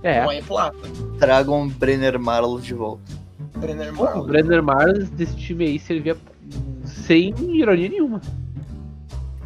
É. 0.02 0.22
Não 0.24 0.42
plata. 0.42 0.76
Tragam 1.18 1.68
Brenner 1.68 2.18
Marlos 2.18 2.64
de 2.64 2.74
volta. 2.74 3.02
Brenner 3.56 3.92
Pô, 3.94 4.04
o. 4.04 4.24
Brenner 4.24 4.62
Mars 4.62 5.08
desse 5.10 5.36
time 5.36 5.64
aí 5.66 5.78
servia 5.78 6.16
sem 6.84 7.34
ironia 7.54 7.88
nenhuma. 7.88 8.20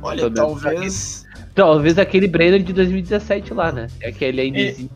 Olha, 0.03 0.31
dando 0.31 0.35
talvez 0.61 1.27
Talvez 1.55 1.99
aquele 1.99 2.29
Brenner 2.29 2.63
de 2.63 2.73
2017 2.73 3.55
lá, 3.55 3.73
né? 3.73 3.87
É 4.01 4.09
aquele 4.11 4.43
ainda 4.43 4.59
E- 4.59 4.69
existe. 4.69 4.91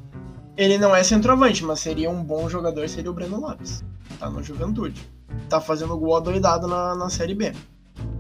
ele 0.56 0.76
não 0.76 0.94
é 0.94 1.02
centroavante, 1.02 1.64
mas 1.64 1.80
seria 1.80 2.10
um 2.10 2.22
bom 2.22 2.48
jogador, 2.50 2.86
seria 2.88 3.10
o 3.10 3.14
Breno 3.14 3.40
Lopes. 3.40 3.82
Tá 4.18 4.28
no 4.28 4.42
Juventude. 4.42 5.00
Tá 5.48 5.58
fazendo 5.60 5.96
gol 5.96 6.16
adoidado 6.16 6.66
na, 6.68 6.94
na 6.94 7.08
Série 7.08 7.34
B. 7.34 7.52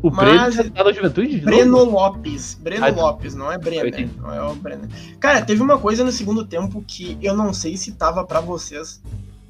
O 0.02 0.10
mas- 0.10 0.54
Brenner 0.56 0.72
tá 0.72 0.84
na 0.84 0.92
juventude? 0.92 1.38
Breno 1.40 1.84
Lopes. 1.84 2.54
Breno 2.54 2.86
Ah, 2.86 2.90
Lopes, 2.90 3.34
não 3.34 3.52
é 3.52 3.58
Brenner. 3.58 4.08
Não 4.16 4.32
é 4.34 4.42
o 4.42 4.54
Brenner. 4.54 4.88
Cara, 5.18 5.44
teve 5.44 5.62
uma 5.62 5.78
coisa 5.78 6.02
no 6.04 6.10
segundo 6.12 6.44
tempo 6.46 6.82
que 6.86 7.18
eu 7.20 7.36
não 7.36 7.52
sei 7.52 7.76
se 7.76 7.92
tava 7.92 8.24
pra 8.24 8.40
vocês, 8.40 9.00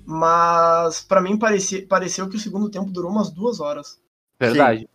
mas 0.05 1.03
pra 1.03 1.21
mim 1.21 1.37
parecia, 1.39 1.87
pareceu 1.87 2.29
que 2.29 2.37
o 2.37 2.41
segundo 2.41 2.69
tempo 2.69 2.91
durou 2.91 3.11
umas 3.11 3.31
duas 3.31 3.61
horas. 3.61 3.99
Verdade. 4.39 4.89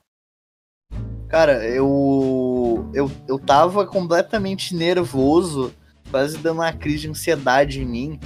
Cara, 1.29 1.65
eu, 1.65 2.89
eu. 2.93 3.09
Eu 3.27 3.39
tava 3.39 3.85
completamente 3.85 4.75
nervoso, 4.75 5.73
quase 6.11 6.37
dando 6.37 6.57
uma 6.59 6.71
crise 6.73 6.99
de 7.03 7.09
ansiedade 7.09 7.81
em 7.81 7.85
mim. 7.85 8.19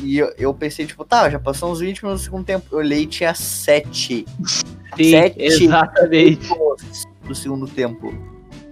E 0.00 0.18
eu, 0.18 0.32
eu 0.36 0.52
pensei, 0.52 0.86
tipo, 0.86 1.04
tá, 1.04 1.30
já 1.30 1.38
passou 1.38 1.72
uns 1.72 1.80
20 1.80 2.02
minutos 2.02 2.22
do 2.22 2.24
segundo 2.24 2.44
tempo. 2.44 2.66
Eu 2.70 2.78
olhei 2.78 3.02
e 3.02 3.06
tinha 3.06 3.34
7 3.34 4.26
Sim, 4.96 5.10
Sete. 5.10 5.42
exatamente. 5.42 6.48
do 7.26 7.34
segundo 7.34 7.66
tempo. 7.66 8.12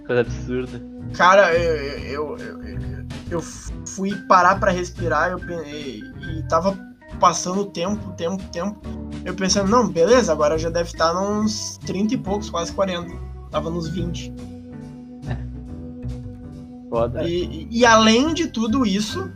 Coisa 0.05 0.21
absurda. 0.21 0.81
Cara, 1.15 1.53
eu, 1.53 1.75
eu, 1.75 2.37
eu, 2.37 2.63
eu- 2.63 2.83
eu 3.31 3.41
fui 3.41 4.13
parar 4.27 4.59
pra 4.59 4.71
respirar 4.71 5.31
eu, 5.31 5.39
e, 5.65 5.99
e 6.39 6.43
tava 6.49 6.77
passando 7.19 7.65
tempo, 7.65 8.11
tempo, 8.13 8.41
tempo. 8.51 8.79
Eu 9.25 9.33
pensando, 9.33 9.69
não, 9.69 9.87
beleza, 9.87 10.31
agora 10.31 10.57
já 10.57 10.69
deve 10.69 10.89
estar 10.89 11.13
nos 11.13 11.77
30 11.85 12.13
e 12.15 12.17
poucos, 12.17 12.49
quase 12.49 12.71
40. 12.73 13.15
Tava 13.49 13.69
nos 13.69 13.87
20. 13.89 14.33
Foda. 16.89 17.23
E, 17.23 17.43
e- 17.45 17.67
e 17.71 17.85
além 17.85 18.33
de 18.33 18.47
tudo 18.47 18.85
isso, 18.85 19.31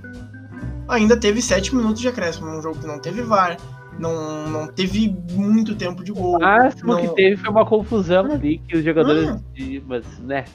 ainda 0.88 1.18
teve 1.18 1.42
7 1.42 1.76
minutos 1.76 2.02
de 2.02 2.08
acréscimo 2.08 2.48
num 2.48 2.62
jogo 2.62 2.80
que 2.80 2.88
não 2.88 3.00
teve 3.00 3.22
VAR, 3.22 3.58
não, 4.00 4.48
não 4.50 4.68
teve 4.68 5.16
muito 5.32 5.76
tempo 5.76 6.04
de 6.04 6.12
gol. 6.12 6.38
O 6.38 6.40
máximo 6.40 6.94
não- 6.94 7.02
que 7.02 7.16
teve 7.16 7.38
foi 7.38 7.50
uma 7.50 7.66
confusão 7.66 8.32
ali 8.32 8.60
que 8.68 8.78
os 8.78 8.84
jogadores. 8.84 9.28
Ah. 9.30 9.40
de- 9.54 9.84
Mas, 9.86 10.06
né? 10.20 10.46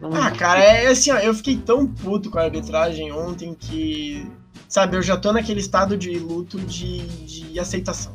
Não- 0.00 0.12
Ah, 0.14 0.30
cara, 0.30 0.60
é 0.62 0.86
assim, 0.88 1.10
ó, 1.10 1.18
eu 1.18 1.32
fiquei 1.34 1.56
tão 1.56 1.86
puto 1.86 2.30
com 2.30 2.38
a 2.38 2.42
arbitragem 2.42 3.10
ontem 3.12 3.54
que, 3.58 4.26
sabe, 4.68 4.96
eu 4.96 5.02
já 5.02 5.16
tô 5.16 5.32
naquele 5.32 5.60
estado 5.60 5.96
de 5.96 6.18
luto 6.18 6.58
de, 6.60 6.98
de 7.24 7.58
aceitação. 7.58 8.12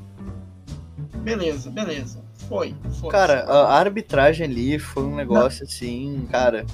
Beleza, 1.23 1.69
beleza. 1.69 2.23
Foi, 2.47 2.73
foi. 2.99 3.09
Cara, 3.09 3.43
a 3.43 3.73
a 3.75 3.79
arbitragem 3.79 4.45
ali 4.45 4.79
foi 4.79 5.03
um 5.03 5.15
negócio 5.15 5.63
assim, 5.65 6.25
cara, 6.31 6.65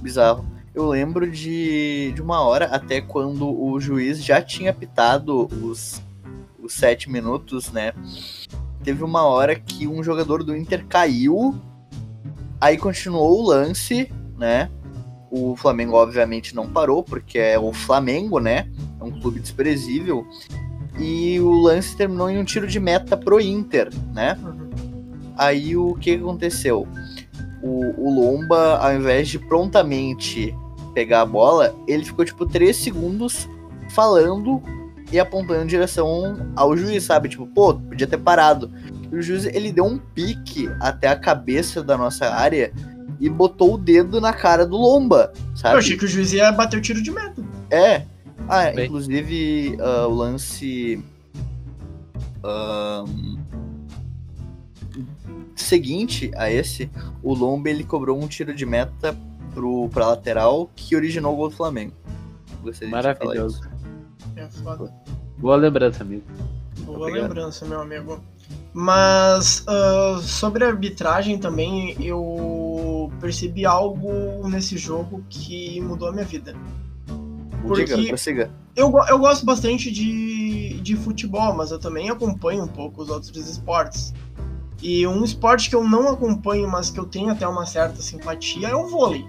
bizarro. 0.00 0.46
Eu 0.74 0.86
lembro 0.86 1.28
de, 1.30 2.12
de 2.14 2.20
uma 2.20 2.40
hora 2.42 2.66
até 2.66 3.00
quando 3.00 3.48
o 3.48 3.80
juiz 3.80 4.22
já 4.22 4.42
tinha 4.42 4.72
pitado 4.74 5.46
os, 5.62 6.02
os 6.62 6.74
sete 6.74 7.10
minutos, 7.10 7.70
né? 7.72 7.92
Teve 8.82 9.02
uma 9.02 9.22
hora 9.24 9.54
que 9.54 9.86
um 9.86 10.02
jogador 10.02 10.42
do 10.42 10.56
Inter 10.56 10.86
caiu, 10.86 11.54
aí 12.60 12.76
continuou 12.76 13.40
o 13.40 13.46
lance, 13.46 14.10
né? 14.38 14.70
O 15.30 15.56
Flamengo, 15.56 15.96
obviamente, 15.96 16.54
não 16.54 16.68
parou, 16.68 17.02
porque 17.02 17.38
é 17.38 17.58
o 17.58 17.72
Flamengo, 17.72 18.38
né? 18.38 18.70
É 19.00 19.04
um 19.04 19.10
clube 19.10 19.40
desprezível. 19.40 20.26
E 20.98 21.38
o 21.40 21.50
lance 21.50 21.96
terminou 21.96 22.30
em 22.30 22.38
um 22.38 22.44
tiro 22.44 22.66
de 22.66 22.80
meta 22.80 23.16
pro 23.16 23.40
Inter, 23.40 23.90
né? 24.14 24.38
Aí 25.36 25.76
o 25.76 25.94
que 25.94 26.16
que 26.16 26.22
aconteceu? 26.22 26.86
O, 27.62 28.08
o 28.08 28.14
Lomba, 28.14 28.78
ao 28.78 28.94
invés 28.94 29.28
de 29.28 29.38
prontamente 29.38 30.54
pegar 30.94 31.22
a 31.22 31.26
bola, 31.26 31.74
ele 31.86 32.04
ficou 32.04 32.24
tipo 32.24 32.46
3 32.46 32.74
segundos 32.74 33.46
falando 33.90 34.62
e 35.12 35.18
apontando 35.18 35.62
em 35.62 35.66
direção 35.66 36.50
ao 36.56 36.76
juiz, 36.76 37.04
sabe? 37.04 37.28
Tipo, 37.28 37.46
pô, 37.46 37.74
podia 37.74 38.06
ter 38.06 38.18
parado. 38.18 38.70
E 39.10 39.16
o 39.16 39.22
juiz, 39.22 39.44
ele 39.44 39.72
deu 39.72 39.84
um 39.84 39.98
pique 39.98 40.68
até 40.80 41.08
a 41.08 41.16
cabeça 41.16 41.82
da 41.82 41.96
nossa 41.96 42.26
área 42.26 42.72
e 43.20 43.28
botou 43.28 43.74
o 43.74 43.78
dedo 43.78 44.20
na 44.20 44.32
cara 44.32 44.66
do 44.66 44.76
Lomba, 44.76 45.32
sabe? 45.54 45.74
Eu 45.74 45.78
achei 45.78 45.96
que 45.96 46.04
o 46.04 46.08
juiz 46.08 46.32
ia 46.32 46.50
bater 46.52 46.78
o 46.78 46.82
tiro 46.82 47.02
de 47.02 47.10
meta. 47.10 47.42
É. 47.70 48.02
Ah, 48.48 48.70
Bem. 48.70 48.86
inclusive 48.86 49.76
ah, 49.80 50.06
o 50.06 50.14
lance. 50.14 51.02
ahn, 52.44 53.36
seguinte 55.54 56.30
a 56.36 56.50
esse, 56.50 56.90
o 57.22 57.34
Lomba 57.34 57.70
ele 57.70 57.82
cobrou 57.82 58.20
um 58.20 58.28
tiro 58.28 58.54
de 58.54 58.66
meta 58.66 59.16
pro, 59.54 59.88
pra 59.88 60.08
lateral 60.08 60.70
que 60.76 60.94
originou 60.94 61.32
o 61.32 61.36
gol 61.36 61.48
do 61.48 61.56
Flamengo. 61.56 61.92
Gostaria 62.62 62.88
de 62.88 62.90
falar 62.90 63.14
Maravilhoso. 63.14 63.62
É 64.46 64.62
foda. 64.62 64.92
Boa 65.38 65.56
lembrança, 65.56 66.02
amigo. 66.02 66.22
Boa 66.80 66.98
Obrigado. 66.98 67.22
lembrança, 67.22 67.64
meu 67.66 67.80
amigo. 67.80 68.20
Mas 68.72 69.64
ah, 69.66 70.18
sobre 70.22 70.64
a 70.64 70.68
arbitragem 70.68 71.38
também, 71.38 71.96
eu 72.04 73.10
percebi 73.20 73.64
algo 73.66 74.46
nesse 74.48 74.76
jogo 74.76 75.24
que 75.28 75.80
mudou 75.80 76.08
a 76.08 76.12
minha 76.12 76.24
vida. 76.24 76.54
Porque- 77.66 77.84
Diga, 77.84 78.08
prossiga. 78.08 78.50
Eu, 78.76 78.92
eu 79.08 79.18
gosto 79.18 79.44
bastante 79.46 79.90
de, 79.90 80.78
de 80.82 80.94
futebol, 80.96 81.54
mas 81.54 81.70
eu 81.70 81.78
também 81.78 82.10
acompanho 82.10 82.64
um 82.64 82.68
pouco 82.68 83.02
os 83.02 83.08
outros 83.08 83.34
esportes. 83.48 84.12
E 84.82 85.06
um 85.06 85.24
esporte 85.24 85.70
que 85.70 85.74
eu 85.74 85.82
não 85.82 86.10
acompanho, 86.10 86.68
mas 86.70 86.90
que 86.90 87.00
eu 87.00 87.06
tenho 87.06 87.30
até 87.30 87.48
uma 87.48 87.64
certa 87.64 88.02
simpatia, 88.02 88.68
é 88.68 88.74
o 88.74 88.86
vôlei. 88.86 89.24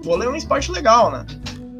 O 0.00 0.02
vôlei 0.02 0.26
é 0.26 0.30
um 0.30 0.34
esporte 0.34 0.72
legal, 0.72 1.10
né? 1.12 1.26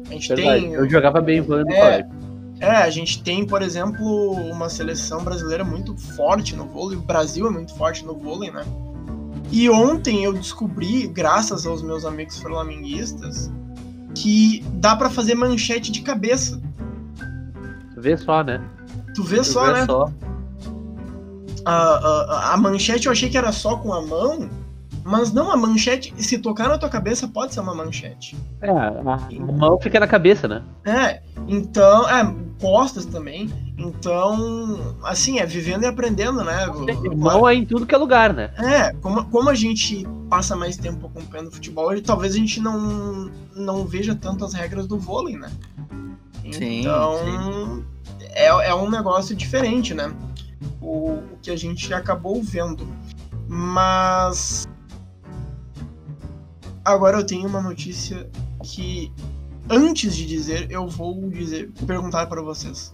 A 0.07 0.13
gente 0.13 0.27
Verdade. 0.27 0.61
tem. 0.61 0.73
Eu 0.73 0.87
jogava 0.87 1.19
bem 1.19 1.41
vôlei 1.41 1.63
no 1.65 1.71
É. 1.71 1.75
colégio. 2.03 2.16
É, 2.59 2.77
a 2.77 2.89
gente 2.89 3.21
tem, 3.21 3.45
por 3.45 3.61
exemplo, 3.61 4.31
uma 4.31 4.69
seleção 4.69 5.23
brasileira 5.23 5.63
muito 5.63 5.95
forte 6.15 6.55
no 6.55 6.65
vôlei. 6.65 6.97
O 6.97 7.01
Brasil 7.01 7.47
é 7.47 7.49
muito 7.49 7.75
forte 7.75 8.03
no 8.03 8.15
vôlei, 8.15 8.51
né? 8.51 8.65
E 9.51 9.69
ontem 9.69 10.23
eu 10.23 10.33
descobri, 10.33 11.07
graças 11.07 11.65
aos 11.65 11.81
meus 11.81 12.03
amigos 12.03 12.37
flamenguistas, 12.39 13.51
que 14.15 14.63
dá 14.73 14.95
pra 14.95 15.09
fazer 15.09 15.35
manchete 15.35 15.91
de 15.91 16.01
cabeça. 16.01 16.59
Vê 17.95 18.17
só, 18.17 18.43
né? 18.43 18.61
Tu 19.13 19.23
vê 19.23 19.43
só, 19.43 19.65
Vê 19.65 19.73
né? 19.73 19.85
só. 19.85 20.11
A, 21.63 21.73
a, 21.73 22.53
a 22.53 22.57
manchete 22.57 23.07
eu 23.07 23.11
achei 23.11 23.29
que 23.29 23.37
era 23.37 23.51
só 23.51 23.77
com 23.77 23.93
a 23.93 24.01
mão, 24.01 24.49
mas 25.03 25.31
não, 25.31 25.51
a 25.51 25.57
manchete, 25.57 26.13
se 26.17 26.37
tocar 26.37 26.67
na 26.67 26.77
tua 26.77 26.89
cabeça, 26.89 27.27
pode 27.27 27.53
ser 27.53 27.61
uma 27.61 27.73
manchete. 27.73 28.37
É, 28.61 28.69
a 28.69 29.53
mão 29.53 29.79
fica 29.79 29.99
na 29.99 30.07
cabeça, 30.07 30.47
né? 30.47 30.63
É, 30.85 31.21
então, 31.47 32.09
é, 32.09 32.35
costas 32.59 33.05
também. 33.05 33.49
Então, 33.77 34.95
assim, 35.03 35.39
é 35.39 35.45
vivendo 35.45 35.83
e 35.83 35.85
aprendendo, 35.85 36.43
né? 36.43 36.65
Mão 37.15 37.47
é 37.47 37.55
em 37.55 37.65
tudo 37.65 37.85
que 37.85 37.93
é 37.93 37.97
lugar, 37.97 38.33
né? 38.33 38.51
É, 38.57 38.93
como, 39.01 39.25
como 39.25 39.49
a 39.49 39.55
gente 39.55 40.05
passa 40.29 40.55
mais 40.55 40.77
tempo 40.77 41.07
acompanhando 41.07 41.51
futebol, 41.51 41.89
talvez 42.01 42.33
a 42.33 42.37
gente 42.37 42.59
não, 42.59 43.31
não 43.55 43.85
veja 43.85 44.15
tanto 44.15 44.43
as 44.43 44.53
regras 44.53 44.87
do 44.87 44.97
vôlei, 44.97 45.37
né? 45.37 45.51
Sim, 46.51 46.81
Então, 46.81 47.83
É, 48.31 48.47
é 48.47 48.75
um 48.75 48.89
negócio 48.89 49.35
diferente, 49.35 49.93
né? 49.93 50.13
O, 50.81 51.11
o 51.11 51.37
que 51.41 51.51
a 51.51 51.55
gente 51.55 51.93
acabou 51.93 52.41
vendo. 52.41 52.87
Mas. 53.47 54.67
Agora 56.83 57.17
eu 57.17 57.25
tenho 57.25 57.47
uma 57.47 57.61
notícia 57.61 58.29
que, 58.63 59.11
antes 59.69 60.15
de 60.15 60.25
dizer, 60.25 60.67
eu 60.71 60.87
vou 60.87 61.29
dizer, 61.29 61.71
perguntar 61.85 62.27
para 62.27 62.41
vocês. 62.41 62.93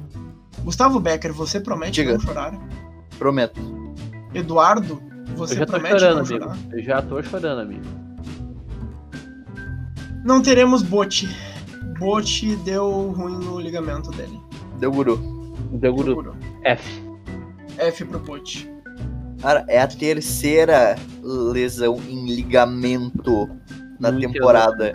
Gustavo 0.63 0.99
Becker, 0.99 1.33
você 1.33 1.59
promete 1.59 1.93
Diga. 2.01 2.13
não 2.13 2.19
chorar? 2.19 2.53
Prometo. 3.17 3.59
Eduardo, 4.33 5.01
você 5.35 5.53
eu 5.53 5.59
já 5.59 5.65
tô 5.65 5.73
promete 5.73 5.99
chorando, 5.99 6.15
não 6.15 6.25
amigo. 6.25 6.43
chorar? 6.43 6.57
Eu 6.71 6.83
já 6.83 7.01
tô 7.01 7.23
chorando, 7.23 7.61
amigo. 7.61 7.85
Não 10.23 10.41
teremos 10.41 10.81
Bote. 10.81 11.29
Bote 11.99 12.55
deu 12.57 13.11
ruim 13.11 13.37
no 13.37 13.59
ligamento 13.59 14.09
dele. 14.11 14.39
Deu 14.79 14.91
guru. 14.91 15.17
Deu 15.73 15.93
guru. 15.93 16.13
Procurou. 16.15 16.35
F. 16.63 17.03
F 17.77 18.05
pro 18.05 18.19
Bote. 18.19 18.71
Cara, 19.41 19.65
é 19.67 19.81
a 19.81 19.87
terceira 19.87 20.95
lesão 21.21 21.99
em 22.07 22.25
ligamento 22.33 23.49
na 23.99 24.11
Muito 24.11 24.31
temporada. 24.31 24.93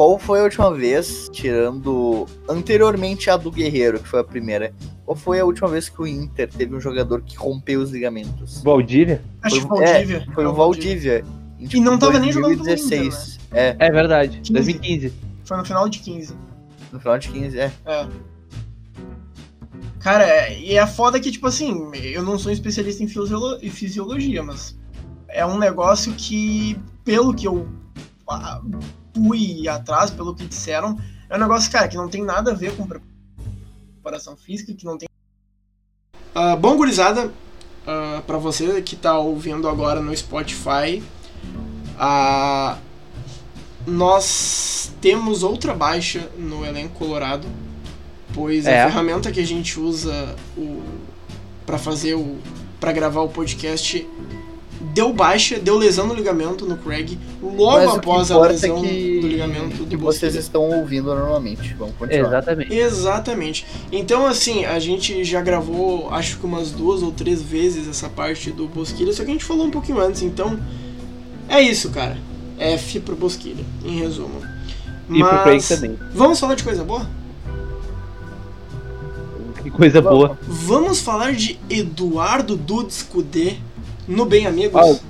Qual 0.00 0.18
foi 0.18 0.40
a 0.40 0.44
última 0.44 0.72
vez, 0.74 1.28
tirando 1.30 2.26
anteriormente 2.48 3.28
a 3.28 3.36
do 3.36 3.50
Guerreiro, 3.50 4.00
que 4.00 4.08
foi 4.08 4.20
a 4.20 4.24
primeira? 4.24 4.72
Qual 5.04 5.14
foi 5.14 5.38
a 5.38 5.44
última 5.44 5.68
vez 5.68 5.90
que 5.90 6.00
o 6.00 6.06
Inter 6.06 6.48
teve 6.50 6.74
um 6.74 6.80
jogador 6.80 7.20
que 7.20 7.36
rompeu 7.36 7.82
os 7.82 7.90
ligamentos? 7.90 8.62
Valdívia? 8.62 9.22
Acho 9.42 9.60
que 9.60 9.68
Foi- 9.68 9.84
Valdívia. 9.84 10.26
Foi 10.34 10.44
É 10.44 10.48
o 10.48 10.54
Valdívia. 10.54 11.24
em, 11.58 11.68
E 11.70 11.80
não 11.80 11.98
tava 11.98 12.18
nem 12.18 12.32
jogando 12.32 12.52
pelo 12.52 12.64
2016. 12.64 13.38
É, 13.52 13.76
É 13.78 13.90
verdade. 13.90 14.38
15. 14.38 14.52
2015. 14.54 15.12
Foi 15.44 15.56
no 15.58 15.64
final 15.66 15.86
de 15.86 15.98
15. 15.98 16.34
no 16.90 16.98
final 16.98 17.18
de 17.18 17.28
15, 17.28 17.58
é. 17.60 17.70
É. 17.84 18.08
Cara, 19.98 20.24
é, 20.26 20.58
e 20.58 20.78
é 20.78 20.86
foda 20.86 21.20
que, 21.20 21.30
tipo 21.30 21.46
assim, 21.46 21.90
eu 22.02 22.22
não 22.22 22.38
sou 22.38 22.50
especialista 22.50 23.04
em 23.04 23.06
fisiolo- 23.06 23.58
em 23.60 23.68
fisiologia, 23.68 24.42
mas 24.42 24.74
é 25.28 25.44
um 25.44 25.58
negócio 25.58 26.14
que, 26.14 26.74
pelo 27.04 27.34
que 27.34 27.46
eu 27.46 27.68
fui 29.26 29.68
atrás, 29.68 30.10
pelo 30.10 30.34
que 30.34 30.46
disseram, 30.46 30.98
é 31.28 31.36
um 31.36 31.40
negócio, 31.40 31.70
cara, 31.70 31.88
que 31.88 31.96
não 31.96 32.08
tem 32.08 32.24
nada 32.24 32.52
a 32.52 32.54
ver 32.54 32.74
com 32.76 32.86
preparação 32.86 34.36
física, 34.36 34.72
que 34.72 34.84
não 34.84 34.96
tem. 34.96 35.08
Ah, 36.34 36.56
bom, 36.56 36.76
gurizada, 36.76 37.32
ah, 37.86 38.22
pra 38.26 38.38
você 38.38 38.80
que 38.82 38.96
tá 38.96 39.18
ouvindo 39.18 39.68
agora 39.68 40.00
no 40.00 40.16
Spotify, 40.16 41.02
ah, 41.98 42.78
nós 43.86 44.92
temos 45.00 45.42
outra 45.42 45.74
baixa 45.74 46.28
no 46.36 46.64
elenco 46.64 46.94
colorado, 46.98 47.46
pois 48.34 48.66
É. 48.66 48.82
a 48.82 48.88
ferramenta 48.88 49.30
que 49.30 49.40
a 49.40 49.46
gente 49.46 49.78
usa 49.78 50.34
o, 50.56 50.82
para 51.66 51.78
fazer 51.78 52.14
o 52.14 52.38
para 52.78 52.92
gravar 52.92 53.20
o 53.20 53.28
podcast 53.28 54.08
deu 55.00 55.14
baixa, 55.14 55.58
deu 55.58 55.78
lesão 55.78 56.06
no 56.06 56.12
ligamento 56.12 56.66
no 56.66 56.76
Craig 56.76 57.18
logo 57.42 57.86
Mas 57.86 57.96
após 57.96 58.30
a 58.30 58.34
importa 58.34 58.52
lesão 58.52 58.84
é 58.84 58.88
que, 58.88 59.20
do 59.20 59.28
ligamento 59.28 59.76
que 59.86 59.96
do 59.96 59.98
vocês 59.98 60.34
estão 60.34 60.62
ouvindo 60.62 61.06
normalmente. 61.06 61.74
Vamos 61.78 61.94
continuar. 61.96 62.28
Exatamente. 62.28 62.74
Exatamente. 62.74 63.66
Então, 63.90 64.26
assim, 64.26 64.66
a 64.66 64.78
gente 64.78 65.24
já 65.24 65.40
gravou, 65.40 66.10
acho 66.10 66.36
que 66.36 66.44
umas 66.44 66.70
duas 66.70 67.02
ou 67.02 67.10
três 67.10 67.40
vezes 67.40 67.88
essa 67.88 68.10
parte 68.10 68.50
do 68.50 68.66
Bosquilha, 68.66 69.10
só 69.14 69.24
que 69.24 69.30
a 69.30 69.32
gente 69.32 69.44
falou 69.44 69.64
um 69.64 69.70
pouquinho 69.70 69.98
antes, 70.00 70.20
então 70.20 70.60
é 71.48 71.62
isso, 71.62 71.88
cara. 71.88 72.18
F 72.58 73.00
pro 73.00 73.16
Bosquilha, 73.16 73.64
em 73.82 73.98
resumo. 73.98 74.42
E 75.08 75.18
pro 75.18 75.42
Craig 75.42 75.66
também. 75.66 75.98
Vamos 76.12 76.38
falar 76.38 76.56
de 76.56 76.62
coisa 76.62 76.84
boa? 76.84 77.08
Que 79.62 79.70
coisa 79.70 80.02
boa. 80.02 80.38
Vamos 80.42 81.00
falar 81.00 81.32
de 81.32 81.58
Eduardo 81.70 82.54
Dudes 82.54 83.02
Cudê 83.02 83.56
no 84.10 84.26
Bem 84.26 84.46
Amigos? 84.46 85.00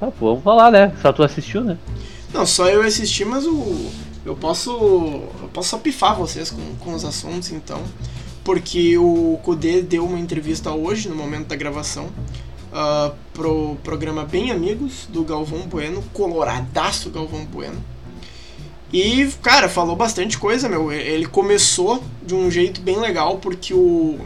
Ah, 0.00 0.10
pô, 0.10 0.30
vamos 0.30 0.44
falar, 0.44 0.70
né? 0.70 0.92
Só 1.00 1.12
tu 1.12 1.22
assistiu, 1.22 1.62
né? 1.62 1.78
Não, 2.32 2.44
só 2.44 2.68
eu 2.68 2.82
assisti, 2.82 3.24
mas 3.24 3.46
o 3.46 3.90
eu 4.24 4.34
posso 4.34 4.70
eu 4.70 5.48
posso 5.52 5.70
só 5.70 5.78
pifar 5.78 6.16
vocês 6.16 6.50
com, 6.50 6.76
com 6.80 6.92
os 6.92 7.04
assuntos, 7.04 7.52
então. 7.52 7.82
Porque 8.44 8.96
o 8.98 9.38
Kudê 9.42 9.82
deu 9.82 10.04
uma 10.04 10.18
entrevista 10.18 10.70
hoje, 10.70 11.08
no 11.08 11.16
momento 11.16 11.48
da 11.48 11.56
gravação, 11.56 12.08
ah, 12.72 13.12
pro 13.32 13.76
programa 13.82 14.24
Bem 14.24 14.50
Amigos, 14.50 15.06
do 15.08 15.24
Galvão 15.24 15.60
Bueno, 15.60 16.02
coloradaço 16.12 17.10
Galvão 17.10 17.44
Bueno. 17.44 17.82
E, 18.92 19.26
cara, 19.42 19.68
falou 19.68 19.96
bastante 19.96 20.38
coisa, 20.38 20.68
meu. 20.68 20.92
Ele 20.92 21.26
começou 21.26 22.02
de 22.24 22.34
um 22.34 22.50
jeito 22.50 22.80
bem 22.80 22.98
legal, 22.98 23.38
porque 23.38 23.74
o. 23.74 24.18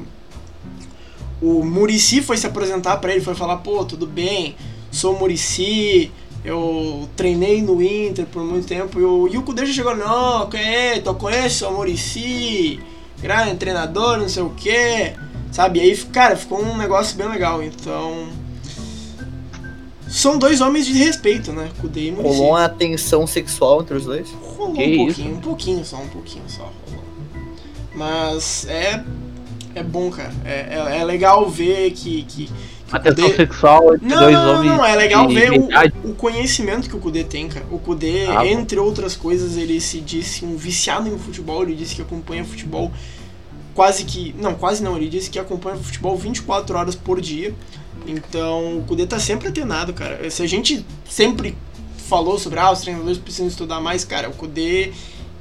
O 1.42 1.64
Murici 1.64 2.20
foi 2.20 2.36
se 2.36 2.46
apresentar 2.46 2.98
pra 2.98 3.12
ele, 3.12 3.20
foi 3.20 3.34
falar: 3.34 3.56
pô, 3.58 3.84
tudo 3.84 4.06
bem, 4.06 4.54
sou 4.90 5.18
Murici, 5.18 6.10
eu 6.44 7.08
treinei 7.16 7.62
no 7.62 7.82
Inter 7.82 8.26
por 8.26 8.44
muito 8.44 8.66
tempo. 8.66 9.00
E 9.00 9.04
o, 9.04 9.28
e 9.28 9.38
o 9.38 9.42
Kudê 9.42 9.64
já 9.66 9.72
chegou: 9.72 9.96
não, 9.96 10.48
que 10.48 10.56
é, 10.56 11.00
tu 11.00 11.14
conhece 11.14 11.64
o 11.64 11.72
Murici, 11.72 12.78
grande 13.22 13.56
treinador, 13.56 14.18
não 14.18 14.28
sei 14.28 14.42
o 14.42 14.50
que, 14.50 15.14
sabe? 15.50 15.78
E 15.78 15.82
aí, 15.82 15.96
cara, 15.96 16.36
ficou 16.36 16.62
um 16.62 16.76
negócio 16.76 17.16
bem 17.16 17.28
legal. 17.28 17.62
Então. 17.62 18.28
São 20.08 20.38
dois 20.40 20.60
homens 20.60 20.86
de 20.86 20.92
respeito, 20.92 21.52
né? 21.52 21.70
Kudê 21.80 22.08
e 22.08 22.10
Murici. 22.10 22.34
Rolou 22.36 22.50
uma 22.54 22.68
tensão 22.68 23.28
sexual 23.28 23.80
entre 23.82 23.96
os 23.96 24.04
dois? 24.04 24.28
Rolou 24.56 24.74
Que 24.74 24.82
um 24.82 24.88
isso? 24.88 25.04
pouquinho, 25.04 25.36
um 25.36 25.40
pouquinho 25.40 25.84
só, 25.84 25.96
um 25.98 26.08
pouquinho 26.08 26.44
só 26.48 26.62
rolou. 26.64 27.04
Mas 27.94 28.66
é. 28.68 29.04
É 29.74 29.82
bom, 29.82 30.10
cara. 30.10 30.32
É, 30.44 30.76
é, 30.94 30.98
é 31.00 31.04
legal 31.04 31.48
ver 31.48 31.90
que. 31.92 32.22
que, 32.24 32.46
que 32.46 32.52
o 32.92 32.96
A 32.96 32.98
tensão 32.98 33.24
Kudê- 33.24 33.36
sexual 33.36 33.94
entre 33.94 34.08
Não, 34.08 34.18
dois 34.18 34.32
não, 34.34 34.44
não, 34.46 34.54
homens. 34.58 34.72
não, 34.76 34.84
é 34.84 34.96
legal 34.96 35.28
ver 35.28 35.52
o, 35.52 35.68
o 36.10 36.14
conhecimento 36.14 36.88
que 36.88 36.96
o 36.96 36.98
Kudê 36.98 37.22
tem, 37.22 37.48
cara. 37.48 37.64
O 37.70 37.78
Kudê, 37.78 38.26
Ah, 38.26 38.40
bom. 38.40 38.46
entre 38.46 38.78
outras 38.80 39.14
coisas, 39.14 39.56
ele 39.56 39.80
se 39.80 40.00
disse 40.00 40.44
um 40.44 40.56
viciado 40.56 41.08
em 41.08 41.16
futebol, 41.16 41.62
ele 41.62 41.76
disse 41.76 41.94
que 41.94 42.02
acompanha 42.02 42.44
futebol 42.44 42.90
quase 43.74 44.04
que. 44.04 44.34
Não, 44.40 44.54
quase 44.54 44.82
não, 44.82 44.96
ele 44.96 45.08
disse 45.08 45.30
que 45.30 45.38
acompanha 45.38 45.76
futebol 45.76 46.16
24 46.16 46.76
horas 46.76 46.94
por 46.96 47.20
dia. 47.20 47.54
Então 48.06 48.78
o 48.78 48.82
Kudê 48.82 49.06
tá 49.06 49.20
sempre 49.20 49.48
atenado, 49.48 49.92
cara. 49.92 50.28
Se 50.30 50.42
a 50.42 50.46
gente 50.48 50.84
sempre 51.08 51.56
falou 52.08 52.38
sobre 52.40 52.58
ah, 52.58 52.72
os 52.72 52.80
treinadores 52.80 53.18
precisam 53.18 53.46
estudar 53.46 53.80
mais, 53.80 54.04
cara, 54.04 54.28
o 54.28 54.32
Kudê, 54.32 54.90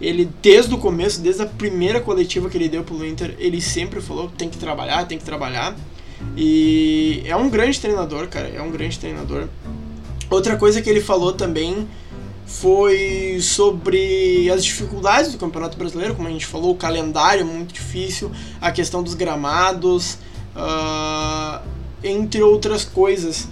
ele 0.02 0.30
desde 0.42 0.74
o 0.74 0.78
começo, 0.78 1.20
desde 1.22 1.42
a 1.42 1.46
primeira 1.46 2.00
coletiva 2.00 2.50
que 2.50 2.58
ele 2.58 2.70
deu 2.70 2.84
pro 2.84 3.06
Inter, 3.06 3.36
ele 3.40 3.60
sempre 3.62 4.00
falou 4.02 4.30
que 4.30 4.36
tem 4.36 4.50
que 4.50 4.58
trabalhar, 4.58 5.06
tem 5.06 5.18
que 5.18 5.24
trabalhar. 5.26 5.76
E 6.36 7.22
é 7.26 7.36
um 7.36 7.50
grande 7.50 7.80
treinador, 7.80 8.28
cara, 8.28 8.48
é 8.50 8.62
um 8.62 8.72
grande 8.72 8.98
treinador. 9.00 9.48
Outra 10.30 10.58
coisa 10.58 10.82
que 10.82 10.90
ele 10.90 11.02
falou 11.02 11.34
também 11.34 11.88
foi 12.46 13.40
sobre 13.42 14.50
as 14.52 14.64
dificuldades 14.64 15.32
do 15.32 15.38
Campeonato 15.38 15.78
Brasileiro, 15.78 16.16
como 16.16 16.28
a 16.28 16.32
gente 16.32 16.46
falou, 16.46 16.72
o 16.72 16.76
calendário 16.76 17.46
muito 17.46 17.74
difícil, 17.74 18.32
a 18.60 18.72
questão 18.72 19.04
dos 19.04 19.14
gramados, 19.14 20.18
ah, 20.56 21.62
entre 22.04 22.42
outras 22.42 22.84
coisas. 22.84 23.48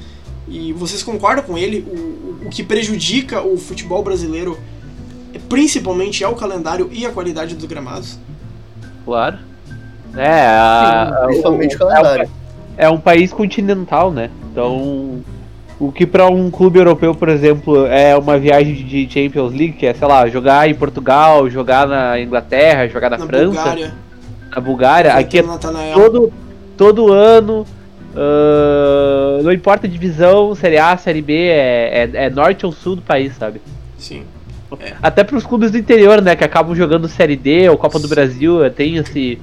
E 0.47 0.71
vocês 0.73 1.03
concordam 1.03 1.43
com 1.43 1.57
ele? 1.57 1.79
O, 1.88 2.45
o- 2.47 2.49
que 2.49 2.63
prejudica 2.63 3.41
o 3.41 3.57
futebol 3.57 4.01
brasileiro 4.01 4.57
é, 4.57 4.60
principalmente 5.50 6.24
é 6.24 6.28
o 6.28 6.36
calendário 6.36 6.90
e 6.92 7.06
a 7.06 7.12
qualidade 7.12 7.56
dos 7.56 7.66
gramados? 7.66 8.18
Claro. 9.06 9.38
É, 10.16 10.48
a, 10.48 11.24
Principalmente 11.26 11.74
o 11.74 11.76
o- 11.76 11.80
calendário. 11.80 12.30
é 12.78 12.90
um 12.90 12.98
país 13.00 13.32
continental, 13.32 14.12
né? 14.12 14.30
Então, 14.52 15.20
o 15.80 15.92
que 15.92 16.06
pra 16.08 16.28
um 16.28 16.50
clube 16.50 16.80
europeu, 16.80 17.13
por 17.13 17.30
exemplo, 17.30 17.86
é 17.86 18.18
uma 18.18 18.38
viagem 18.40 18.74
de 18.74 19.08
Champions 19.10 19.52
League, 19.52 19.74
que 19.74 19.86
é, 19.86 19.94
sei 19.94 20.08
lá, 20.08 20.28
jogar 20.28 20.68
em 20.70 20.74
Portugal, 20.74 21.48
jogar 21.50 21.88
na 21.88 22.20
Inglaterra, 22.20 22.88
jogar 22.88 23.10
na, 23.12 23.18
Na 23.20 23.26
França, 23.28 23.46
Bulgária, 23.46 23.94
na 24.56 24.62
Bulgária, 24.62 25.13
aqui 25.13 25.38
é 25.40 25.44
Natanael. 25.44 25.94
todo, 25.94 26.34
todo 26.76 27.13
ano, 27.13 27.66
ah, 28.16 29.40
não 29.44 29.52
importa 29.52 29.86
a 29.86 29.90
divisão, 29.90 30.56
Série 30.56 30.78
A, 30.80 30.98
Série 30.98 31.22
B, 31.22 31.34
é, 31.48 32.10
é, 32.13 32.26
é 32.26 32.30
norte 32.30 32.66
ou 32.66 32.72
sul 32.72 32.96
do 32.96 33.02
país, 33.04 33.36
sabe? 33.36 33.62
Sim. 34.00 34.24
Até 35.01 35.23
pros 35.23 35.45
clubes 35.45 35.71
do 35.71 35.77
interior, 35.77 36.21
né? 36.21 36.36
Que 36.36 36.43
acabam 36.43 36.75
jogando 36.75 37.08
Série 37.08 37.36
D 37.36 37.69
ou 37.69 37.77
Copa 37.77 37.99
do 37.99 38.08
Brasil, 38.08 38.69
tem 38.71 38.97
esse. 38.97 39.39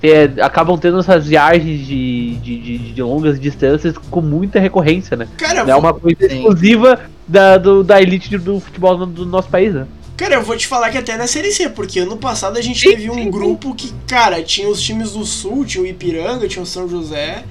tem- 0.00 0.40
acabam 0.42 0.76
tendo 0.78 0.98
essas 0.98 1.26
viagens 1.26 1.86
de, 1.86 2.34
de, 2.36 2.58
de- 2.58 2.92
de 2.92 3.02
longas 3.02 3.38
distâncias 3.40 3.96
com 3.96 4.20
muita 4.20 4.58
recorrência, 4.58 5.16
né? 5.16 5.28
Cara, 5.38 5.60
é 5.60 5.64
vou- 5.64 5.78
uma 5.78 5.94
coisa 5.94 6.16
Sim. 6.28 6.36
exclusiva 6.36 7.00
da, 7.26 7.56
do- 7.56 7.82
da 7.84 8.02
elite 8.02 8.36
do 8.36 8.60
futebol 8.60 8.96
do, 8.98 9.06
do 9.06 9.24
nosso 9.26 9.48
país, 9.48 9.72
né? 9.72 9.86
Cara, 10.16 10.34
eu 10.34 10.42
vou 10.42 10.56
te 10.56 10.66
falar 10.66 10.90
que 10.90 10.98
até 10.98 11.16
na 11.16 11.26
Série 11.26 11.50
C, 11.52 11.68
porque 11.70 11.98
ano 12.00 12.16
passado 12.16 12.56
a 12.56 12.60
gente 12.60 12.78
Sim, 12.80 12.90
teve 12.90 13.10
um 13.10 13.14
sim, 13.14 13.22
sim. 13.24 13.30
grupo 13.30 13.74
que, 13.74 13.92
cara, 14.06 14.42
tinha 14.42 14.68
os 14.68 14.80
times 14.80 15.12
do 15.12 15.24
Sul, 15.24 15.64
tinha 15.64 15.82
o 15.82 15.86
Ipiranga, 15.86 16.46
tinha 16.46 16.62
o 16.62 16.66
São 16.66 16.88
José 16.88 17.42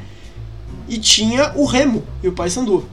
e 0.88 0.97
tinha 0.97 1.51
o 1.55 1.65
Remo 1.65 2.03
e 2.21 2.27
o 2.27 2.31
Paysandu. 2.33 2.86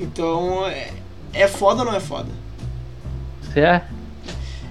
Então, 0.00 0.66
é, 0.66 0.88
é 1.32 1.46
foda 1.46 1.80
ou 1.82 1.86
não 1.86 1.94
é 1.94 2.00
foda? 2.00 2.28
Você 3.52 3.60
é. 3.60 3.82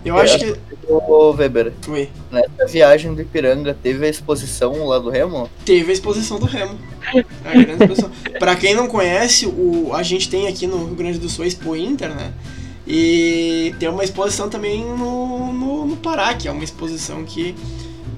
Eu 0.05 0.17
É. 0.17 0.21
acho 0.21 0.37
que. 0.39 0.55
Ô, 0.89 1.31
Weber, 1.31 1.73
Oi. 1.89 2.09
nessa 2.31 2.65
viagem 2.71 3.13
do 3.13 3.21
Ipiranga, 3.21 3.73
teve 3.73 4.05
a 4.05 4.09
exposição 4.09 4.85
lá 4.85 4.99
do 4.99 5.09
Remo? 5.09 5.49
Teve 5.65 5.89
a 5.91 5.93
exposição 5.93 6.39
do 6.39 6.45
Remo. 6.45 6.77
A 7.43 7.51
grande 7.51 7.83
exposição. 7.83 8.09
pra 8.39 8.55
quem 8.55 8.73
não 8.73 8.87
conhece, 8.87 9.45
o, 9.45 9.91
a 9.93 10.01
gente 10.03 10.29
tem 10.29 10.47
aqui 10.47 10.65
no 10.65 10.85
Rio 10.85 10.95
Grande 10.95 11.19
do 11.19 11.27
Sul 11.27 11.43
a 11.43 11.47
Expo 11.47 11.75
Inter, 11.75 12.09
né? 12.15 12.31
E 12.87 13.75
tem 13.79 13.89
uma 13.89 14.03
exposição 14.03 14.47
também 14.49 14.81
no, 14.85 15.51
no, 15.51 15.85
no 15.87 15.97
Pará, 15.97 16.33
que 16.35 16.47
é 16.47 16.51
uma 16.51 16.63
exposição 16.63 17.25
que, 17.25 17.53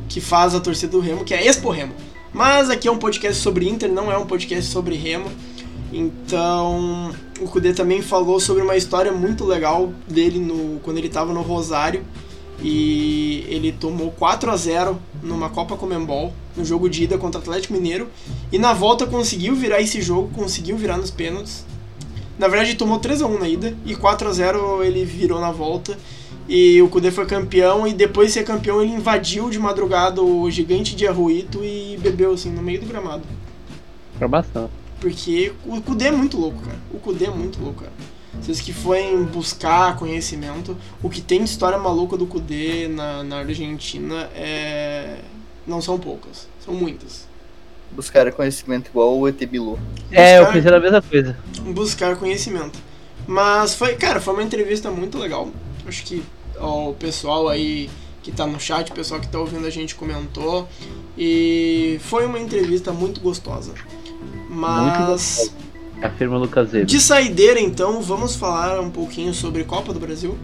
que 0.08 0.22
faz 0.22 0.54
a 0.54 0.60
torcida 0.60 0.92
do 0.92 1.00
Remo, 1.00 1.24
que 1.26 1.34
é 1.34 1.38
a 1.40 1.44
Expo 1.44 1.72
Remo. 1.72 1.94
Mas 2.32 2.70
aqui 2.70 2.88
é 2.88 2.92
um 2.92 3.00
podcast 3.00 3.42
sobre 3.42 3.68
Inter, 3.68 3.92
não 3.92 4.12
é 4.12 4.18
um 4.18 4.28
podcast 4.28 4.70
sobre 4.70 4.96
Remo. 4.96 5.32
Então, 5.92 7.12
o 7.40 7.48
Kudê 7.48 7.74
também 7.74 8.02
falou 8.02 8.40
sobre 8.40 8.62
uma 8.62 8.76
história 8.76 9.12
muito 9.12 9.44
legal 9.44 9.92
dele 10.08 10.40
no, 10.40 10.80
quando 10.82 10.98
ele 10.98 11.08
estava 11.08 11.34
no 11.34 11.42
Rosário. 11.42 12.04
E 12.62 13.46
ele 13.48 13.72
tomou 13.72 14.12
4 14.12 14.52
a 14.52 14.56
0 14.58 15.00
numa 15.24 15.50
Copa 15.50 15.78
Comembol, 15.78 16.34
no 16.58 16.66
jogo 16.66 16.90
de 16.90 17.06
ida 17.06 17.18
contra 17.18 17.40
o 17.40 17.42
Atlético 17.42 17.74
Mineiro. 17.74 18.08
E 18.52 18.60
na 18.60 18.74
volta 18.74 19.06
conseguiu 19.06 19.56
virar 19.56 19.82
esse 19.82 20.02
jogo, 20.02 20.30
conseguiu 20.34 20.78
virar 20.78 20.98
nos 20.98 21.10
pênaltis. 21.10 21.66
Na 22.38 22.48
verdade, 22.48 22.76
tomou 22.76 23.00
3 23.00 23.22
a 23.22 23.28
1 23.28 23.40
na 23.40 23.50
ida 23.50 23.78
e 23.86 23.96
4 23.96 24.28
a 24.28 24.32
0 24.32 24.84
ele 24.84 25.06
virou 25.06 25.40
na 25.40 25.52
volta. 25.52 25.98
E 26.48 26.82
o 26.82 26.90
Kudê 26.90 27.12
foi 27.12 27.26
campeão 27.26 27.88
e 27.88 27.94
depois 27.94 28.28
de 28.28 28.34
ser 28.34 28.44
campeão 28.44 28.82
ele 28.82 28.92
invadiu 28.92 29.50
de 29.50 29.60
madrugada 29.60 30.22
o 30.22 30.50
gigante 30.50 30.96
de 30.96 31.08
Arruito 31.08 31.64
e 31.64 31.98
bebeu 32.02 32.34
assim 32.34 32.50
no 32.50 32.62
meio 32.62 32.82
do 32.82 32.88
gramado. 32.88 33.24
Informação. 34.16 34.70
Porque 35.00 35.54
o 35.66 35.82
Kudê 35.82 36.06
é 36.08 36.12
muito 36.12 36.38
louco, 36.38 36.62
cara. 36.62 36.78
O 36.92 37.00
Kudê 37.00 37.26
é 37.26 37.30
muito 37.30 37.62
louco, 37.62 37.82
cara. 37.82 37.94
Vocês 38.42 38.62
que 38.62 38.72
forem 38.72 39.24
buscar 39.24 39.98
conhecimento, 39.98 40.78
o 41.02 41.10
que 41.10 41.22
tem 41.22 41.44
de 41.44 41.50
história 41.50 41.78
maluca 41.78 42.16
do 42.16 42.26
Kudê 42.26 42.88
na, 42.88 43.24
na 43.24 43.38
Argentina 43.40 44.30
é. 44.36 45.20
não 45.66 45.82
são 45.82 45.98
poucas, 46.00 46.48
são 46.64 46.74
muitas. 46.74 47.28
Buscaram 47.92 48.32
conhecimento 48.32 48.90
igual 48.90 49.18
o 49.18 49.28
ET 49.28 49.44
Bilu. 49.46 49.80
É, 50.12 50.38
eu 50.38 50.42
Buscar- 50.42 50.54
pensei 50.54 50.72
na 50.72 50.80
mesma 50.80 51.02
coisa. 51.02 51.38
buscar 51.74 52.16
conhecimento. 52.18 52.80
Mas 53.28 53.74
foi, 53.76 53.96
cara, 53.96 54.22
foi 54.22 54.34
uma 54.34 54.44
entrevista 54.44 54.92
muito 54.92 55.18
legal. 55.18 55.50
Acho 55.88 56.04
que 56.04 56.24
ó, 56.60 56.90
o 56.90 56.94
pessoal 56.94 57.48
aí 57.50 57.90
que 58.22 58.32
tá 58.32 58.46
no 58.46 58.60
chat, 58.60 58.92
o 58.92 58.94
pessoal 58.94 59.20
que 59.20 59.28
tá 59.28 59.40
ouvindo 59.40 59.66
a 59.66 59.70
gente 59.72 59.96
comentou. 59.96 60.68
E 61.18 62.00
foi 62.04 62.26
uma 62.26 62.40
entrevista 62.40 62.94
muito 62.94 63.20
gostosa. 63.20 63.74
Mas 64.50 65.54
Afirma 66.02 66.38
o 66.38 66.40
Lucas 66.40 66.72
Weber. 66.72 66.86
de 66.86 67.00
saideira 67.00 67.60
então, 67.60 68.02
vamos 68.02 68.36
falar 68.36 68.80
um 68.80 68.90
pouquinho 68.90 69.34
sobre 69.34 69.64
Copa 69.64 69.94
do 69.94 70.00
Brasil. 70.00 70.38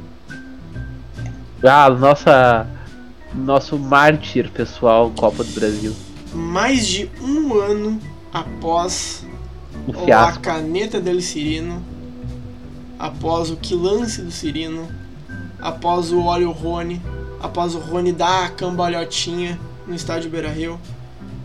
Ah, 1.64 1.90
nossa. 1.90 2.68
Nosso 3.34 3.78
mártir 3.78 4.50
pessoal, 4.50 5.12
Copa 5.18 5.44
do 5.44 5.52
Brasil. 5.52 5.94
Mais 6.34 6.88
de 6.88 7.10
um 7.22 7.54
ano 7.54 8.00
após 8.32 9.26
O 9.88 10.14
a 10.14 10.32
caneta 10.34 11.02
del 11.02 11.22
Cirino, 11.22 11.84
após 12.98 13.50
o 13.50 13.58
que 13.58 13.76
lance 13.76 14.22
do 14.22 14.32
Cirino, 14.32 14.88
após 15.60 16.12
o 16.12 16.22
óleo 16.22 16.52
Rony, 16.52 17.02
após 17.42 17.76
o 17.76 17.80
Rony 17.80 18.12
dar 18.12 18.46
a 18.46 18.50
cambalhotinha 18.50 19.60
no 19.86 19.96
estádio 19.96 20.30
Beira 20.30 20.50
Rio, 20.50 20.80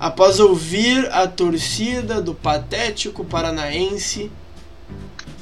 após 0.00 0.40
ouvir 0.40 1.06
a 1.12 1.28
torcida 1.28 2.22
do 2.22 2.34
patético 2.34 3.22
paranaense 3.22 4.32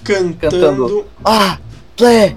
cantando. 0.02 0.50
Cantando. 0.50 1.06
Atlético! 1.24 2.34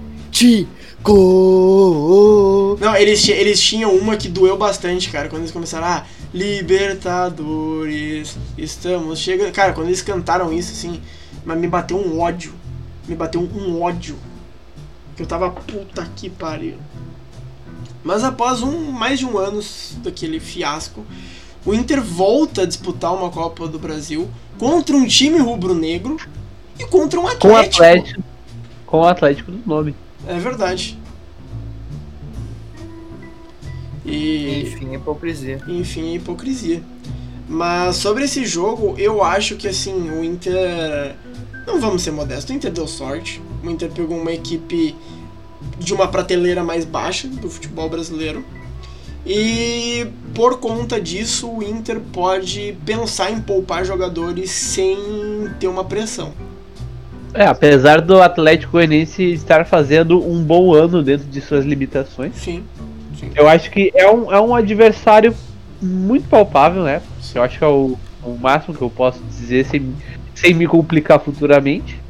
Não, 2.80 2.96
eles, 2.96 3.28
eles 3.28 3.60
tinham 3.60 3.96
uma 3.96 4.16
que 4.16 4.30
doeu 4.30 4.56
bastante, 4.56 5.10
cara, 5.10 5.30
quando 5.30 5.42
eles 5.42 5.52
começaram, 5.52 5.88
ah, 5.88 6.06
Libertadores, 6.34 8.38
estamos 8.58 9.20
chegando. 9.20 9.52
Cara, 9.52 9.74
quando 9.74 9.88
eles 9.88 10.02
cantaram 10.02 10.54
isso, 10.54 10.72
assim, 10.72 11.02
mas 11.44 11.58
me 11.58 11.68
bateu 11.68 11.98
um 11.98 12.22
ódio. 12.22 12.54
Me 13.08 13.16
bateu 13.16 13.42
um 13.42 13.82
ódio. 13.82 14.16
Que 15.18 15.24
eu 15.24 15.28
tava 15.28 15.50
puta 15.50 16.10
que 16.16 16.30
pariu. 16.30 16.78
Mas 18.04 18.24
após 18.24 18.62
um, 18.62 18.92
mais 18.92 19.20
de 19.20 19.26
um 19.26 19.38
ano 19.38 19.60
daquele 19.98 20.40
fiasco, 20.40 21.06
o 21.66 21.74
Inter 21.74 22.02
volta 22.02 22.64
a 22.64 22.66
disputar 22.66 23.14
uma 23.14 23.30
Copa 23.30 23.68
do 23.68 23.78
Brasil 23.80 24.30
contra 24.58 24.96
um 24.96 25.06
time 25.06 25.40
rubro-negro 25.40 26.18
e 26.80 26.86
contra 26.86 27.20
um 27.20 27.24
Com 27.24 27.28
o 27.28 27.56
Atlético. 27.58 27.84
Atlético. 27.84 28.24
Com 28.86 29.00
o 29.00 29.06
Atlético 29.06 29.52
no 29.52 29.62
nome. 29.66 29.96
É 30.28 30.38
verdade. 30.40 30.98
E, 34.06 34.62
Enfim, 34.64 34.94
hipocrisia. 34.96 35.62
enfim, 35.68 36.12
é 36.12 36.16
hipocrisia. 36.16 36.84
Mas 37.48 37.98
sobre 37.98 38.24
esse 38.24 38.46
jogo, 38.46 38.96
eu 38.98 39.24
acho 39.24 39.56
que 39.56 39.68
assim, 39.68 39.94
o 40.10 40.24
Inter. 40.24 41.16
Não 41.68 41.80
vamos 41.80 42.02
ser 42.02 42.12
modestos, 42.12 42.50
o 42.50 42.54
Inter 42.54 42.72
deu 42.72 42.88
sorte. 42.88 43.42
O 43.64 43.70
Inter 43.70 43.92
pegou 43.92 44.18
uma 44.20 44.32
equipe 44.32 44.96
de 45.78 45.94
uma 45.94 46.08
prateleira 46.08 46.64
mais 46.64 46.86
baixa 46.86 47.28
do 47.28 47.50
futebol 47.50 47.90
brasileiro. 47.90 48.44
E 49.26 50.08
por 50.34 50.60
conta 50.60 51.00
disso, 51.00 51.50
o 51.50 51.64
Inter 51.64 52.00
pode 52.00 52.76
pensar 52.86 53.32
em 53.32 53.40
poupar 53.40 53.86
jogadores 53.86 54.50
sem 54.50 54.98
ter 55.60 55.68
uma 55.68 55.84
pressão. 55.84 56.34
É, 57.34 57.46
apesar 57.46 58.02
do 58.02 58.22
Atlético 58.22 58.74
Goianiense 58.74 59.24
estar 59.24 59.66
fazendo 59.66 60.20
um 60.22 60.44
bom 60.44 60.74
ano 60.74 61.02
dentro 61.02 61.28
de 61.28 61.40
suas 61.40 61.64
limitações, 61.64 62.36
Sim. 62.36 62.64
Sim. 63.18 63.32
eu 63.36 63.48
acho 63.48 63.72
que 63.72 63.92
é 63.96 64.10
um, 64.12 64.32
é 64.34 64.42
um 64.42 64.54
adversário 64.54 65.34
muito 65.82 66.28
palpável, 66.28 66.84
né? 66.84 67.02
Eu 67.34 67.44
acho 67.44 67.58
que 67.58 67.64
é 67.64 67.68
o, 67.68 67.98
o 68.24 68.38
máximo 68.38 68.76
que 68.76 68.82
eu 68.82 68.90
posso 68.90 69.20
dizer 69.24 69.66
sem, 69.66 69.96
sem 70.36 70.54
me 70.54 70.68
complicar 70.68 71.20
futuramente. 71.20 72.01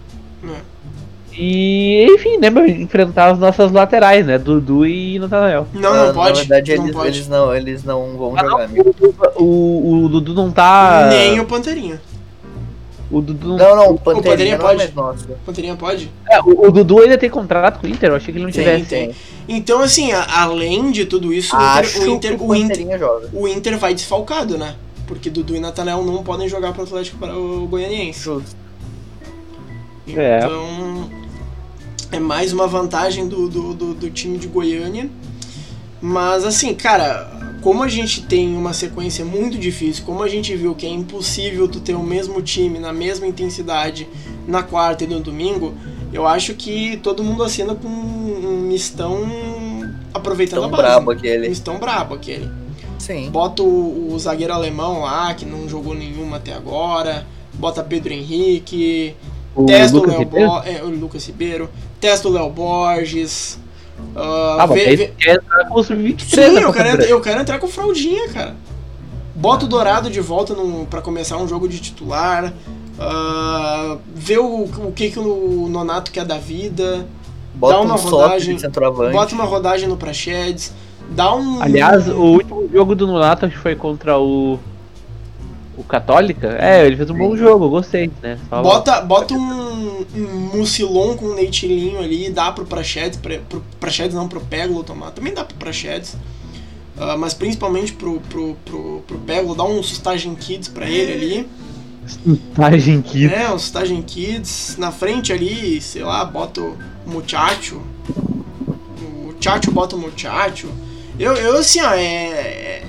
É. 1.41 1.43
E, 1.43 2.05
enfim, 2.15 2.37
né, 2.37 2.49
meu, 2.49 2.67
enfrentar 2.67 3.31
as 3.31 3.39
nossas 3.39 3.71
laterais, 3.71 4.25
né? 4.25 4.37
Dudu 4.37 4.85
e 4.85 5.17
Natanael. 5.19 5.67
Não, 5.73 5.91
Ah, 5.93 6.05
não 6.07 6.13
pode. 6.13 6.39
Na 6.39 6.45
verdade, 6.45 6.75
não 6.75 6.83
eles, 6.85 6.95
pode. 6.95 7.07
eles 7.07 7.27
não, 7.27 7.55
eles 7.55 7.83
não 7.83 8.17
vão 8.17 8.33
Ah, 8.37 8.43
jogar, 8.43 8.63
amigo. 8.65 8.95
O, 9.37 9.43
o, 9.43 10.03
o 10.05 10.09
Dudu 10.09 10.33
não 10.33 10.51
tá. 10.51 11.07
Nem 11.09 11.39
o 11.39 11.45
Panterinha. 11.45 11.99
O 13.09 13.19
Dudu 13.21 13.49
não. 13.49 13.57
Não, 13.57 13.75
não, 13.75 13.89
o 13.91 13.99
Panterinha 13.99 14.31
Panterinha 14.31 14.57
não 14.57 14.65
é 14.65 14.67
pode. 14.67 14.77
mais 14.77 14.93
nosso. 14.93 15.27
Panterinha 15.45 15.75
pode? 15.75 16.11
É, 16.29 16.39
o, 16.41 16.67
o 16.67 16.71
Dudu 16.71 17.01
ainda 17.01 17.17
tem 17.17 17.29
contrato 17.29 17.79
com 17.79 17.87
o 17.87 17.89
Inter, 17.89 18.09
eu 18.11 18.15
achei 18.15 18.31
que 18.31 18.37
ele 18.39 18.45
não 18.45 18.51
Tem, 18.53 18.63
tivesse. 18.63 18.85
tem. 18.85 19.11
Então, 19.49 19.81
assim, 19.81 20.11
a- 20.13 20.43
além 20.43 20.91
de 20.91 21.05
tudo 21.05 21.33
isso, 21.33 21.53
o 21.55 21.59
Acho 21.59 21.97
Inter, 21.97 22.09
o, 22.09 22.15
Inter, 22.15 22.37
que 22.37 22.43
o, 22.43 22.55
Inter, 22.55 22.67
Panterinha 22.69 22.97
joga. 22.99 23.29
o 23.33 23.47
Inter 23.47 23.77
vai 23.77 23.93
desfalcado, 23.93 24.57
né? 24.57 24.75
Porque 25.07 25.29
Dudu 25.29 25.55
e 25.55 25.59
Natanel 25.59 26.03
não 26.05 26.23
podem 26.23 26.47
jogar 26.47 26.71
pro 26.71 26.83
Atlético 26.83 27.17
para 27.17 27.35
o 27.37 27.67
Goianiense. 27.67 28.21
Justo. 28.21 28.55
É. 30.15 30.37
Então, 30.37 31.09
é 31.17 31.20
mais 32.19 32.51
uma 32.51 32.67
vantagem 32.67 33.27
do, 33.27 33.47
do, 33.47 33.73
do, 33.73 33.93
do 33.93 34.09
time 34.09 34.37
de 34.37 34.47
Goiânia. 34.47 35.09
Mas, 36.01 36.43
assim, 36.43 36.73
cara, 36.73 37.29
como 37.61 37.83
a 37.83 37.87
gente 37.87 38.23
tem 38.23 38.55
uma 38.55 38.73
sequência 38.73 39.23
muito 39.23 39.57
difícil, 39.57 40.03
como 40.03 40.23
a 40.23 40.27
gente 40.27 40.55
viu 40.55 40.73
que 40.73 40.85
é 40.85 40.89
impossível 40.89 41.67
tu 41.67 41.79
ter 41.79 41.95
o 41.95 42.03
mesmo 42.03 42.41
time 42.41 42.79
na 42.79 42.91
mesma 42.91 43.27
intensidade 43.27 44.07
na 44.47 44.63
quarta 44.63 45.03
e 45.03 45.07
no 45.07 45.19
domingo, 45.19 45.73
eu 46.11 46.27
acho 46.27 46.55
que 46.55 46.97
todo 46.97 47.23
mundo 47.23 47.43
assina 47.43 47.75
com 47.75 47.87
um 47.87 48.61
mistão 48.67 49.23
aproveitando 50.13 50.61
Tão 50.61 50.67
a 50.67 50.71
base. 50.71 50.83
brabo 50.83 51.11
né? 51.11 51.17
aquele. 51.17 51.49
Mistão 51.49 51.77
brabo 51.77 52.15
aquele. 52.15 52.49
Sim. 52.97 53.29
Bota 53.29 53.63
o, 53.63 54.13
o 54.13 54.19
zagueiro 54.19 54.53
alemão 54.53 55.01
lá, 55.01 55.33
que 55.33 55.45
não 55.45 55.69
jogou 55.69 55.93
nenhuma 55.93 56.37
até 56.37 56.53
agora. 56.53 57.25
Bota 57.53 57.83
Pedro 57.83 58.13
Henrique. 58.13 59.15
O 59.55 59.65
testa 59.65 59.95
o 59.97 59.99
Lucas 59.99 60.13
Léo 60.13 60.19
Ribeiro? 60.23 60.47
Bo- 60.49 60.61
é, 60.65 60.83
o 60.83 60.89
Lucas 60.89 61.25
Ribeiro. 61.27 61.69
Testa 61.99 62.27
o 62.27 62.31
Léo 62.31 62.49
Borges. 62.49 63.59
ah, 64.15 64.57
Ah, 64.59 64.65
vê- 64.65 65.07
quer 65.17 65.35
entrar 65.37 65.65
com 65.67 65.79
os 65.79 65.87
23 65.89 66.51
Sim, 66.53 66.59
eu 66.59 66.71
quero, 66.73 66.91
Brasil. 66.97 67.15
eu 67.15 67.21
quero 67.21 67.41
entrar 67.41 67.59
com 67.59 67.67
fraldinha, 67.67 68.29
cara. 68.29 68.55
Bota 69.35 69.65
o 69.65 69.67
Dourado 69.67 70.09
de 70.09 70.19
volta 70.21 70.53
no, 70.53 70.85
pra 70.85 71.01
começar 71.01 71.37
um 71.37 71.47
jogo 71.47 71.67
de 71.67 71.79
titular. 71.79 72.53
ah, 72.99 73.97
vê 74.13 74.37
o, 74.37 74.63
o 74.65 74.91
que, 74.95 75.09
que 75.11 75.19
o 75.19 75.67
Nonato 75.69 76.11
quer 76.11 76.25
da 76.25 76.37
vida. 76.37 77.05
Bota 77.53 77.73
Dá 77.75 77.81
uma 77.81 77.95
um 77.95 77.97
rodagem. 77.97 78.57
Bota 79.11 79.35
uma 79.35 79.43
rodagem 79.43 79.87
no 79.89 79.97
Prachedes, 79.97 80.71
dá 81.09 81.33
um. 81.35 81.61
Aliás, 81.61 82.07
o 82.07 82.15
último 82.21 82.69
jogo 82.71 82.95
do 82.95 83.05
Nonato 83.07 83.49
foi 83.51 83.75
contra 83.75 84.17
o. 84.17 84.57
O 85.77 85.83
Católica? 85.83 86.55
É, 86.59 86.85
ele 86.85 86.95
fez 86.97 87.09
um 87.09 87.17
bom 87.17 87.35
jogo, 87.35 87.65
eu 87.65 87.69
gostei, 87.69 88.11
né? 88.21 88.37
Só- 88.49 88.61
Bota, 88.61 89.01
bota 89.01 89.33
um, 89.33 90.05
um 90.15 90.57
mucilon 90.57 91.15
com 91.15 91.25
um 91.27 91.33
leitinho 91.33 91.97
ali, 91.99 92.29
dá 92.29 92.51
pro 92.51 92.65
Prachedes, 92.65 93.17
pra, 93.17 93.37
pro 93.49 93.63
Prachedes 93.79 94.13
não, 94.15 94.27
pro 94.27 94.41
Peglo 94.41 94.83
tomar. 94.83 95.11
Também 95.11 95.33
dá 95.33 95.43
pro 95.45 95.55
Prachedes. 95.55 96.15
ah, 96.97 97.15
mas 97.17 97.33
principalmente 97.33 97.93
pro, 97.93 98.19
pro, 98.29 98.55
pro, 98.65 99.03
pro 99.07 99.17
Peglo, 99.19 99.55
dá 99.55 99.63
um 99.63 99.81
Sustagen 99.81 100.35
Kids 100.35 100.67
pra 100.67 100.87
ele 100.89 101.13
ali. 101.13 101.49
Montagem 102.25 103.01
Kids. 103.01 103.31
É, 103.31 103.49
um 103.51 103.57
Sustagen 103.57 104.01
Kids. 104.01 104.75
Na 104.77 104.91
frente 104.91 105.31
ali, 105.31 105.79
sei 105.81 106.03
lá, 106.03 106.25
bota 106.25 106.61
o 106.61 106.77
Muchacho. 107.07 107.81
O 108.99 109.33
Chacho 109.39 109.71
bota 109.71 109.95
o 109.95 109.99
Muchacho. 109.99 110.67
Eu, 111.17 111.33
eu 111.35 111.57
assim, 111.57 111.81
ó, 111.81 111.93
é. 111.93 112.03
é- 112.03 112.83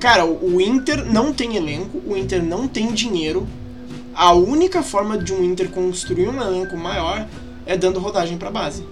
Cara, 0.00 0.24
o 0.24 0.60
Inter 0.60 1.04
não 1.04 1.32
tem 1.32 1.56
elenco, 1.56 2.00
o 2.06 2.16
Inter 2.16 2.42
não 2.42 2.68
tem 2.68 2.92
dinheiro. 2.92 3.46
A 4.14 4.32
única 4.32 4.82
forma 4.82 5.16
de 5.18 5.32
um 5.32 5.42
Inter 5.44 5.68
construir 5.70 6.28
um 6.28 6.40
elenco 6.40 6.76
maior 6.76 7.26
é 7.66 7.76
dando 7.76 8.00
rodagem 8.00 8.36
pra 8.38 8.50
base. 8.50 8.84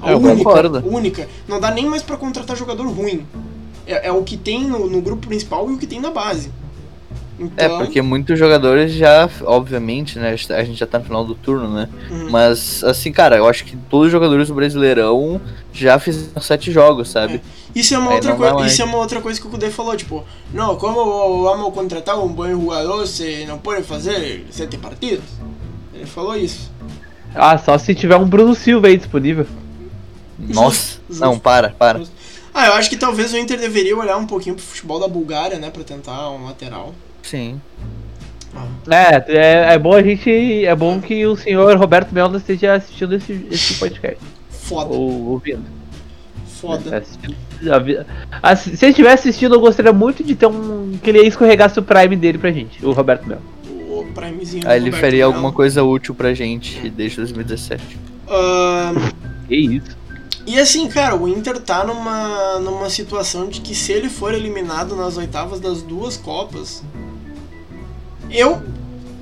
A 0.00 0.12
Eu 0.12 0.18
única, 0.18 0.36
concordo. 0.36 0.82
única. 0.86 1.28
Não 1.46 1.60
dá 1.60 1.70
nem 1.70 1.86
mais 1.86 2.02
pra 2.02 2.16
contratar 2.16 2.56
jogador 2.56 2.86
ruim. 2.88 3.26
É, 3.86 4.08
é 4.08 4.12
o 4.12 4.22
que 4.22 4.36
tem 4.36 4.64
no, 4.64 4.88
no 4.88 5.00
grupo 5.00 5.26
principal 5.26 5.70
e 5.70 5.74
o 5.74 5.78
que 5.78 5.86
tem 5.86 6.00
na 6.00 6.10
base. 6.10 6.50
É, 7.56 7.64
Então, 7.66 7.78
porque 7.78 8.02
muitos 8.02 8.38
jogadores 8.38 8.92
já, 8.92 9.28
obviamente, 9.44 10.18
né? 10.18 10.30
A 10.50 10.64
gente 10.64 10.78
já 10.78 10.86
tá 10.86 10.98
no 10.98 11.04
final 11.04 11.24
do 11.24 11.34
turno, 11.34 11.68
né? 11.72 11.88
uhum. 12.10 12.30
Mas, 12.30 12.84
assim, 12.84 13.10
cara, 13.12 13.36
eu 13.36 13.48
acho 13.48 13.64
que 13.64 13.76
todos 13.88 14.06
os 14.06 14.12
jogadores 14.12 14.48
do 14.48 14.54
Brasileirão 14.54 15.40
já 15.72 15.98
fizeram 15.98 16.40
sete 16.42 16.70
jogos, 16.70 17.08
sabe? 17.10 17.40
Isso 17.74 17.94
é 17.94 17.98
uma 17.98 18.10
Aí 18.10 18.16
outra 18.16 18.34
coisa, 18.34 18.66
isso 18.66 18.82
é 18.82 18.84
uma 18.84 18.98
outra 18.98 19.20
coisa 19.20 19.40
que 19.40 19.46
o 19.46 19.50
Kudê 19.50 19.70
falou, 19.70 19.96
tipo, 19.96 20.24
não, 20.52 20.76
como 20.76 21.42
vamos 21.42 21.72
contratar 21.72 22.18
um 22.18 22.28
bom 22.28 22.48
jogador 22.48 23.06
se 23.06 23.44
não 23.46 23.58
pode 23.58 23.82
fazer 23.84 24.46
sete 24.50 24.76
partidos? 24.76 25.24
Ele 25.94 26.06
falou 26.06 26.36
isso. 26.36 26.70
Ah, 27.34 27.56
só 27.56 27.78
se 27.78 27.94
tiver 27.94 28.16
um 28.16 28.28
Bruno 28.28 28.54
Silva 28.54 28.88
aí 28.88 28.96
disponível. 28.96 29.46
Nossa, 30.38 30.98
justo. 31.08 31.22
não, 31.22 31.38
para, 31.38 31.70
para. 31.70 32.02
Ah, 32.52 32.66
eu 32.66 32.72
acho 32.74 32.90
que 32.90 32.96
talvez 32.96 33.32
o 33.32 33.36
Inter 33.36 33.58
deveria 33.58 33.96
olhar 33.96 34.16
um 34.16 34.26
pouquinho 34.26 34.56
pro 34.56 34.64
futebol 34.64 34.98
da 34.98 35.06
Bulgária, 35.06 35.58
né, 35.58 35.70
pra 35.70 35.84
tentar 35.84 36.30
um 36.30 36.46
lateral. 36.46 36.92
Sim. 37.22 37.60
É, 38.88 39.24
é, 39.28 39.74
é 39.74 39.78
bom 39.78 39.94
a 39.94 40.02
gente. 40.02 40.64
É 40.64 40.74
bom 40.74 41.00
que 41.00 41.24
o 41.24 41.36
senhor 41.36 41.76
Roberto 41.76 42.12
Melda 42.12 42.38
esteja 42.38 42.74
assistindo 42.74 43.14
esse, 43.14 43.46
esse 43.48 43.74
podcast. 43.74 44.18
Foda, 44.48 44.92
Ou 44.92 45.28
ouvindo. 45.28 45.64
Foda. 46.60 47.02
Vi- 47.84 47.98
Ah, 48.42 48.54
se 48.56 48.84
ele 48.84 48.94
tivesse 48.94 49.28
assistindo, 49.28 49.54
eu 49.54 49.60
gostaria 49.60 49.92
muito 49.92 50.22
de 50.24 50.34
ter 50.34 50.46
um. 50.46 50.98
Que 51.02 51.10
ele 51.10 51.20
escorregasse 51.26 51.78
o 51.78 51.82
Prime 51.82 52.16
dele 52.16 52.38
pra 52.38 52.50
gente, 52.52 52.84
o 52.84 52.92
Roberto 52.92 53.26
Mel. 53.26 53.38
O 53.88 54.04
Primezinho. 54.14 54.66
Aí 54.68 54.76
ele 54.76 54.86
Roberto 54.86 55.00
faria 55.00 55.18
Melo. 55.20 55.32
alguma 55.34 55.52
coisa 55.52 55.82
útil 55.82 56.14
pra 56.14 56.32
gente 56.34 56.88
desde 56.90 57.16
2017. 57.18 57.98
Ah, 58.28 58.92
Que 59.48 59.56
isso. 59.56 59.96
e 60.46 60.58
assim, 60.58 60.88
cara, 60.88 61.16
o 61.16 61.28
Inter 61.28 61.58
tá 61.60 61.84
numa, 61.84 62.58
numa 62.60 62.88
situação 62.88 63.48
de 63.48 63.60
que 63.60 63.74
se 63.74 63.92
ele 63.92 64.08
for 64.08 64.32
eliminado 64.34 64.94
nas 64.96 65.16
oitavas 65.16 65.60
das 65.60 65.82
duas 65.82 66.16
Copas, 66.16 66.82
eu, 68.30 68.60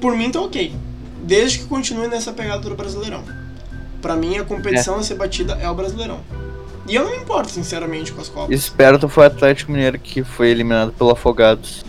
por 0.01 0.15
mim, 0.17 0.31
tá 0.31 0.41
ok. 0.41 0.73
Desde 1.23 1.59
que 1.61 1.65
continue 1.67 2.09
nessa 2.09 2.33
pegada 2.33 2.61
do 2.69 2.75
Brasileirão. 2.75 3.23
Pra 4.01 4.15
mim, 4.17 4.37
a 4.39 4.45
competição 4.45 4.97
a 4.97 5.03
ser 5.03 5.15
batida 5.17 5.59
é 5.61 5.69
o 5.69 5.75
Brasileirão. 5.75 6.21
E 6.89 6.95
eu 6.95 7.05
não 7.05 7.11
me 7.11 7.19
importo, 7.19 7.51
sinceramente, 7.51 8.13
com 8.13 8.21
as 8.21 8.29
Copas. 8.29 8.51
Esperto 8.55 9.09
foi 9.09 9.25
o 9.25 9.27
Atlético 9.27 9.71
Mineiro 9.73 9.99
que 9.99 10.23
foi 10.25 10.49
eliminado 10.49 10.93
pelo 10.93 11.11
Afogados. 11.11 11.85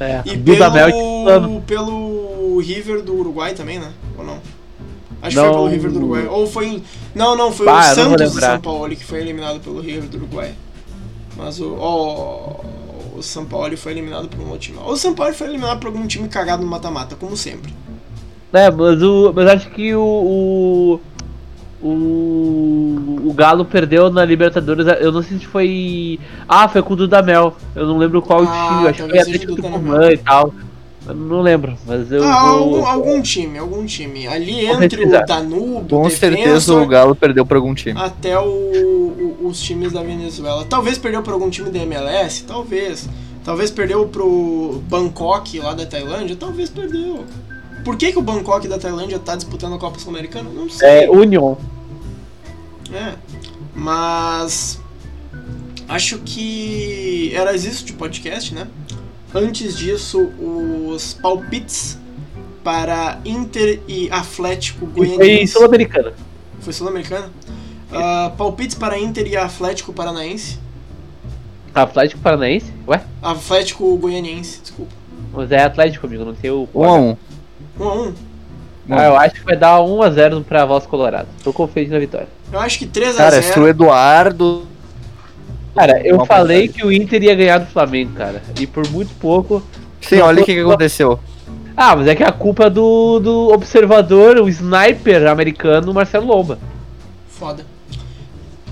É, 0.00 0.22
E 0.26 0.36
Dudamel 0.36 0.86
titulando. 0.86 1.48
pelo, 1.62 1.62
pelo 1.62 2.58
River 2.60 3.02
do 3.02 3.14
Uruguai 3.14 3.54
também, 3.54 3.78
né? 3.78 3.92
Ou 4.18 4.24
não? 4.24 4.38
Acho 5.22 5.36
que 5.36 5.42
Não. 5.42 5.44
foi 5.44 5.52
pelo 5.54 5.68
River 5.68 5.90
do 5.92 5.96
Uruguai. 5.98 6.26
Ou 6.26 6.46
foi. 6.46 6.82
Não, 7.14 7.36
não, 7.36 7.52
foi 7.52 7.64
Bah, 7.66 7.80
o 7.92 7.94
Santos 7.94 8.12
do 8.12 8.28
lembrar. 8.34 8.50
São 8.52 8.60
Paulo 8.60 8.94
que 8.96 9.04
foi 9.04 9.20
eliminado 9.20 9.60
pelo 9.60 9.80
River 9.80 10.08
do 10.08 10.16
Uruguai. 10.18 10.52
Mas 11.36 11.60
o. 11.60 11.76
ó, 11.78 12.60
o 13.16 13.22
São 13.22 13.44
Paulo 13.46 13.76
foi 13.76 13.92
eliminado 13.92 14.28
por 14.28 14.40
um 14.40 14.44
outro 14.50 14.58
time. 14.58 14.78
Ou 14.84 14.92
o 14.92 14.96
São 14.96 15.14
Paulo 15.14 15.32
foi 15.32 15.46
eliminado 15.46 15.78
por 15.78 15.86
algum 15.86 16.06
time 16.06 16.28
cagado 16.28 16.62
no 16.62 16.68
mata-mata, 16.68 17.14
como 17.16 17.36
sempre. 17.36 17.72
É, 18.52 18.70
mas, 18.70 19.02
o, 19.02 19.32
mas 19.34 19.46
acho 19.48 19.70
que 19.70 19.94
o, 19.94 20.00
o. 20.02 21.00
O. 21.84 23.20
O 23.28 23.32
Galo 23.34 23.64
perdeu 23.64 24.10
na 24.10 24.24
Libertadores. 24.24 24.86
Eu 25.00 25.12
não 25.12 25.22
sei 25.22 25.38
se 25.38 25.46
foi. 25.46 26.18
Ah, 26.48 26.68
foi 26.68 26.82
com 26.82 26.94
o 26.94 26.96
Dudamel. 26.96 27.54
Eu 27.74 27.86
não 27.86 27.98
lembro 27.98 28.20
qual 28.22 28.42
Ah, 28.42 28.68
time. 28.68 28.88
Acho 28.88 29.02
que 29.04 29.10
foi 29.10 29.18
Atlético 29.18 29.56
Tucumã 29.56 30.10
e 30.10 30.16
tal. 30.18 30.52
Eu 31.06 31.14
não 31.14 31.42
lembro, 31.42 31.76
mas 31.86 32.10
eu. 32.10 32.24
ah, 32.24 32.42
vou- 32.42 32.58
algum, 32.76 32.86
algum 32.86 33.22
time, 33.22 33.58
algum 33.58 33.84
time. 33.84 34.26
Ali 34.26 34.66
Vou 34.66 34.82
entre 34.82 34.96
pesquisar. 34.96 35.22
o 35.22 35.26
Danúbio, 35.26 35.98
Com 35.98 36.06
o 36.06 36.10
certeza 36.10 36.74
o 36.74 36.86
Galo 36.86 37.14
perdeu 37.14 37.44
pra 37.44 37.58
algum 37.58 37.74
time. 37.74 38.00
até 38.00 38.38
o- 38.38 38.42
o- 38.44 39.46
os 39.46 39.60
times 39.60 39.92
da 39.92 40.02
Venezuela. 40.02 40.64
Talvez 40.64 40.96
perdeu 40.96 41.20
para 41.22 41.34
algum 41.34 41.50
time 41.50 41.68
da 41.70 41.78
MLS, 41.80 42.44
talvez. 42.44 43.06
Talvez 43.44 43.70
perdeu 43.70 44.06
pro 44.06 44.80
Bangkok 44.88 45.58
lá 45.60 45.74
da 45.74 45.84
Tailândia, 45.84 46.34
talvez 46.36 46.70
perdeu. 46.70 47.24
Por 47.84 47.96
que, 47.96 48.10
que 48.12 48.18
o 48.18 48.22
Bangkok 48.22 48.66
da 48.66 48.78
Tailândia 48.78 49.18
tá 49.18 49.36
disputando 49.36 49.74
a 49.74 49.78
Copa 49.78 49.98
Sul-Americana? 49.98 50.48
Não 50.54 50.70
sei. 50.70 50.88
É, 51.04 51.10
Union. 51.10 51.54
É. 52.92 53.14
Mas 53.74 54.80
acho 55.88 56.18
que 56.18 57.32
era 57.34 57.54
isso 57.54 57.84
de 57.84 57.92
podcast, 57.92 58.54
né? 58.54 58.68
Antes 59.34 59.76
disso, 59.76 60.30
os 60.38 61.14
palpites 61.14 61.98
para 62.62 63.18
Inter 63.24 63.80
e 63.88 64.08
Atlético 64.10 64.86
E 64.86 64.94
foi 64.94 65.06
Goianiense. 65.06 65.52
Sul-Americana. 65.52 66.12
Foi 66.60 66.72
sul-americana? 66.72 67.30
Ah, 67.92 68.32
palpites 68.36 68.74
para 68.74 68.98
Inter 68.98 69.26
e 69.26 69.36
Atlético 69.36 69.92
Paranaense. 69.92 70.58
Atlético 71.74 72.20
Paranaense? 72.22 72.72
Ué? 72.86 73.02
Atlético 73.20 73.96
Goianiense, 73.98 74.60
desculpa. 74.62 74.92
Mas 75.32 75.50
é 75.50 75.62
Atlético, 75.62 76.06
amigo, 76.06 76.24
não 76.24 76.34
tem 76.34 76.50
o. 76.50 76.68
Um 76.74 76.84
a 76.84 76.94
um. 76.94 77.16
1 77.78 78.14
a 78.88 78.94
1 78.94 78.98
Ah, 78.98 79.04
eu 79.06 79.16
acho 79.16 79.34
que 79.34 79.44
vai 79.44 79.56
dar 79.56 79.78
1x0 79.80 80.44
pra 80.44 80.64
voz 80.64 80.86
colorada. 80.86 81.28
Tô 81.42 81.52
confiante 81.52 81.90
na 81.90 81.98
vitória. 81.98 82.28
Eu 82.52 82.58
acho 82.60 82.78
que 82.78 82.86
3 82.86 83.14
a 83.14 83.18
Cara, 83.18 83.42
se 83.42 83.50
o 83.50 83.54
0 83.54 83.68
Eduardo. 83.68 84.66
Cara, 85.74 86.00
eu 86.06 86.16
Uma 86.16 86.26
falei 86.26 86.68
passagem. 86.68 86.72
que 86.72 86.86
o 86.86 86.92
Inter 86.92 87.22
ia 87.22 87.34
ganhar 87.34 87.58
do 87.58 87.66
Flamengo, 87.66 88.12
cara. 88.14 88.42
E 88.60 88.66
por 88.66 88.88
muito 88.90 89.12
pouco. 89.18 89.62
Sim, 90.00 90.20
olha 90.20 90.42
o 90.42 90.44
que, 90.44 90.54
que 90.54 90.60
aconteceu. 90.60 91.18
Ah, 91.76 91.96
mas 91.96 92.06
é 92.06 92.14
que 92.14 92.22
a 92.22 92.30
culpa 92.30 92.66
é 92.66 92.70
do, 92.70 93.18
do 93.18 93.52
observador, 93.52 94.36
o 94.38 94.48
sniper 94.48 95.26
americano 95.28 95.92
Marcelo 95.92 96.26
Lomba. 96.26 96.58
Foda. 97.28 97.66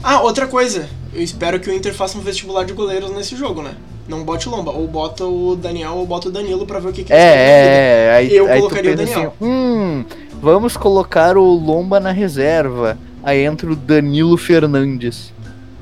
Ah, 0.03 0.21
outra 0.21 0.47
coisa. 0.47 0.89
Eu 1.13 1.21
espero 1.23 1.59
que 1.59 1.69
o 1.69 1.75
Inter 1.75 1.93
faça 1.93 2.17
um 2.17 2.21
vestibular 2.21 2.65
de 2.65 2.73
goleiros 2.73 3.11
nesse 3.11 3.35
jogo, 3.37 3.63
né? 3.63 3.75
Não 4.13 4.25
bote 4.25 4.47
o 4.47 4.51
Lomba. 4.51 4.71
Ou 4.71 4.87
bota 4.87 5.25
o 5.25 5.57
Daniel 5.57 5.95
ou 5.95 6.07
bota 6.07 6.29
o 6.29 6.31
Danilo 6.31 6.67
pra 6.67 6.79
ver 6.79 6.89
o 6.91 6.93
que, 6.93 7.05
que. 7.05 7.13
É, 7.13 7.17
é, 7.17 8.15
aí, 8.15 8.35
Eu 8.37 8.47
aí 8.47 8.61
colocaria 8.61 8.91
o 8.91 8.95
assim, 8.95 9.13
Daniel. 9.15 9.35
hum, 9.41 10.05
vamos 10.41 10.77
colocar 10.77 11.39
o 11.39 11.55
Lomba 11.55 11.99
na 11.99 12.11
reserva. 12.11 12.99
Aí 13.23 13.43
entra 13.43 13.73
o 13.73 13.75
Danilo 13.75 14.37
Fernandes. 14.37 15.33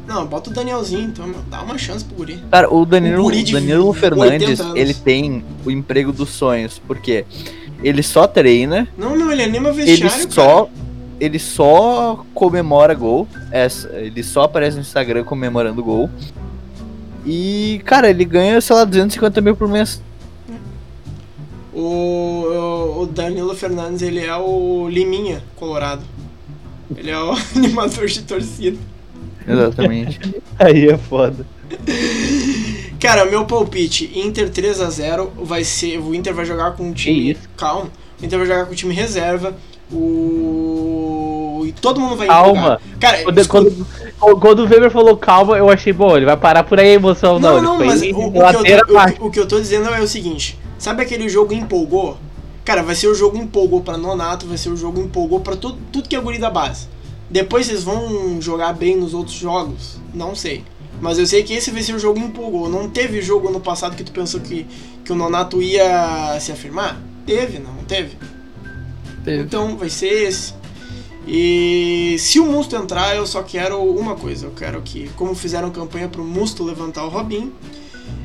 Não, 0.06 0.26
bota 0.26 0.50
o 0.50 0.52
Danielzinho, 0.52 1.08
então, 1.08 1.32
dá 1.48 1.62
uma 1.62 1.76
chance 1.76 2.04
pro 2.04 2.16
guri. 2.16 2.40
Cara, 2.50 2.72
o 2.72 2.84
Danilo, 2.84 3.20
Um 3.20 3.22
guri 3.24 3.44
Danilo 3.44 3.88
80 3.88 4.00
Fernandes, 4.00 4.60
ele 4.74 4.94
tem 4.94 5.44
o 5.64 5.70
emprego 5.70 6.12
dos 6.12 6.30
sonhos, 6.30 6.80
porque 6.86 7.24
ele 7.82 8.02
só 8.02 8.26
treina, 8.26 8.88
Não, 8.96 9.16
meu, 9.16 9.30
ele 9.30 9.42
anima 9.42 9.70
ele 9.70 9.84
vestiário, 9.86 10.32
só 10.32 10.64
cara. 10.64 10.70
ele 11.20 11.38
só 11.38 12.24
comemora 12.34 12.92
gol, 12.92 13.26
ele 13.92 14.22
só 14.22 14.42
aparece 14.42 14.76
no 14.76 14.82
Instagram 14.82 15.22
comemorando 15.24 15.82
gol. 15.82 16.10
E, 17.24 17.80
cara, 17.84 18.08
ele 18.08 18.24
ganha, 18.24 18.60
sei 18.60 18.76
lá, 18.76 18.84
250 18.84 19.40
mil 19.40 19.56
por 19.56 19.68
mês. 19.68 20.02
O, 21.72 23.00
o, 23.00 23.06
Danilo 23.06 23.54
Fernandes, 23.54 24.02
ele 24.02 24.20
é 24.20 24.36
o 24.36 24.88
Liminha 24.88 25.42
Colorado. 25.56 26.02
Ele 26.96 27.10
é 27.10 27.18
o 27.18 27.32
animador 27.54 28.06
de 28.06 28.22
torcida. 28.22 28.78
Exatamente. 29.46 30.18
Aí 30.58 30.88
é 30.88 30.98
foda. 30.98 31.46
Cara, 32.98 33.24
meu 33.24 33.44
palpite, 33.44 34.10
Inter 34.18 34.50
3 34.50 34.80
a 34.80 34.90
0 34.90 35.32
vai 35.36 35.64
ser, 35.64 35.98
o 35.98 36.14
Inter 36.14 36.34
vai 36.34 36.44
jogar 36.44 36.72
com 36.72 36.88
um 36.88 36.92
time, 36.92 37.36
calma. 37.56 37.90
O 38.20 38.24
Inter 38.24 38.38
vai 38.38 38.48
jogar 38.48 38.66
com 38.66 38.72
o 38.72 38.76
time 38.76 38.92
reserva. 38.92 39.56
O 39.90 41.19
e 41.66 41.72
todo 41.72 42.00
mundo 42.00 42.16
vai 42.16 42.26
Calma. 42.26 42.80
Cara, 42.98 43.22
Quando, 43.22 43.38
escuta- 43.38 43.70
quando, 44.18 44.40
quando 44.40 44.58
o 44.60 44.68
Weber 44.68 44.90
falou 44.90 45.16
calma, 45.16 45.56
eu 45.56 45.70
achei, 45.70 45.92
bom, 45.92 46.16
ele 46.16 46.26
vai 46.26 46.36
parar 46.36 46.64
por 46.64 46.78
aí 46.78 46.90
a 46.90 46.94
emoção. 46.94 47.38
Não, 47.38 47.56
Não, 47.60 47.78
não, 47.78 47.86
mas 47.86 48.02
o, 48.02 48.04
o, 48.04 48.32
que 48.32 48.38
eu 48.38 49.24
o, 49.24 49.26
o 49.26 49.30
que 49.30 49.40
eu 49.40 49.46
tô 49.46 49.60
dizendo 49.60 49.88
é 49.88 50.00
o 50.00 50.08
seguinte: 50.08 50.58
sabe 50.78 51.02
aquele 51.02 51.28
jogo 51.28 51.52
empolgou? 51.54 52.18
Cara, 52.64 52.82
vai 52.82 52.94
ser 52.94 53.08
o 53.08 53.14
jogo 53.14 53.38
empolgou 53.38 53.80
pra 53.80 53.96
Nonato, 53.96 54.46
vai 54.46 54.56
ser 54.58 54.68
o 54.68 54.76
jogo 54.76 55.00
empolgou 55.00 55.40
pra 55.40 55.56
tudo, 55.56 55.78
tudo 55.90 56.08
que 56.08 56.14
é 56.14 56.20
guri 56.20 56.38
da 56.38 56.50
base. 56.50 56.88
Depois 57.28 57.66
vocês 57.66 57.82
vão 57.84 58.40
jogar 58.40 58.72
bem 58.74 58.96
nos 58.96 59.14
outros 59.14 59.36
jogos? 59.36 59.98
Não 60.12 60.34
sei. 60.34 60.64
Mas 61.00 61.18
eu 61.18 61.26
sei 61.26 61.42
que 61.42 61.54
esse 61.54 61.70
vai 61.70 61.82
ser 61.82 61.94
o 61.94 61.98
jogo 61.98 62.18
empolgou. 62.18 62.68
Não 62.68 62.88
teve 62.88 63.22
jogo 63.22 63.48
ano 63.48 63.60
passado 63.60 63.96
que 63.96 64.04
tu 64.04 64.12
pensou 64.12 64.40
que, 64.40 64.66
que 65.04 65.12
o 65.12 65.14
Nonato 65.14 65.62
ia 65.62 66.36
se 66.40 66.52
afirmar? 66.52 67.00
Teve, 67.24 67.58
não 67.58 67.72
teve? 67.88 68.16
Teve. 69.24 69.42
Então 69.42 69.76
vai 69.76 69.88
ser 69.88 70.28
esse. 70.28 70.54
E 71.26 72.16
se 72.18 72.40
o 72.40 72.46
Musto 72.46 72.74
entrar, 72.76 73.14
eu 73.14 73.26
só 73.26 73.42
quero 73.42 73.80
uma 73.82 74.16
coisa. 74.16 74.46
Eu 74.46 74.52
quero 74.52 74.80
que, 74.82 75.08
como 75.10 75.34
fizeram 75.34 75.70
campanha 75.70 76.08
pro 76.08 76.24
Musto 76.24 76.64
levantar 76.64 77.04
o 77.04 77.08
Robin, 77.08 77.52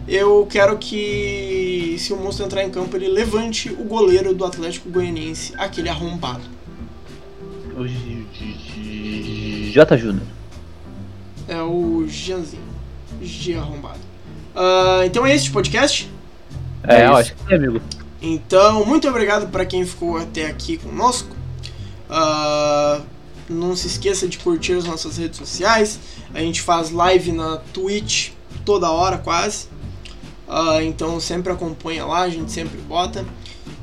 eu 0.07 0.47
quero 0.49 0.77
que, 0.77 1.95
se 1.99 2.13
o 2.13 2.17
Musto 2.17 2.41
entrar 2.43 2.63
em 2.63 2.69
campo, 2.69 2.95
ele 2.95 3.07
levante 3.07 3.69
o 3.69 3.83
goleiro 3.83 4.33
do 4.33 4.45
Atlético 4.45 4.89
Goianiense, 4.89 5.53
aquele 5.57 5.89
arrombado. 5.89 6.43
O 7.77 7.85
J- 7.85 9.97
Júnior. 9.97 10.23
É 11.47 11.61
o 11.61 12.05
Janzinho. 12.07 12.63
G 13.21 13.55
arrombado. 13.55 13.99
Ah, 14.55 15.01
então 15.05 15.25
é 15.25 15.35
esse 15.35 15.49
o 15.49 15.51
podcast? 15.51 16.09
É, 16.87 17.01
É 17.01 17.07
eu 17.07 17.15
acho 17.15 17.35
que 17.35 17.53
é, 17.53 17.57
amigo. 17.57 17.81
Então, 18.21 18.85
muito 18.85 19.07
obrigado 19.07 19.51
para 19.51 19.65
quem 19.65 19.85
ficou 19.85 20.17
até 20.17 20.47
aqui 20.47 20.77
conosco. 20.77 21.35
Ah, 22.09 23.01
não 23.49 23.75
se 23.75 23.87
esqueça 23.87 24.27
de 24.27 24.37
curtir 24.37 24.73
as 24.73 24.85
nossas 24.85 25.17
redes 25.17 25.37
sociais. 25.37 25.99
A 26.33 26.39
gente 26.39 26.61
faz 26.61 26.91
live 26.91 27.31
na 27.31 27.57
Twitch 27.57 28.31
toda 28.63 28.89
hora, 28.89 29.17
quase. 29.17 29.67
Ah, 30.47 30.83
então 30.83 31.19
sempre 31.19 31.51
acompanha 31.51 32.05
lá, 32.05 32.21
a 32.21 32.29
gente 32.29 32.51
sempre 32.51 32.77
bota. 32.81 33.25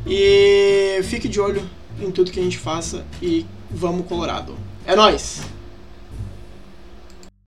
E 0.06 1.00
fique 1.04 1.28
de 1.28 1.40
olho 1.40 1.68
em 2.00 2.10
tudo 2.10 2.30
que 2.30 2.40
a 2.40 2.42
gente 2.42 2.58
faça 2.58 3.04
e 3.20 3.46
vamos 3.70 4.06
Colorado. 4.06 4.54
É 4.86 4.96
nóis! 4.96 5.51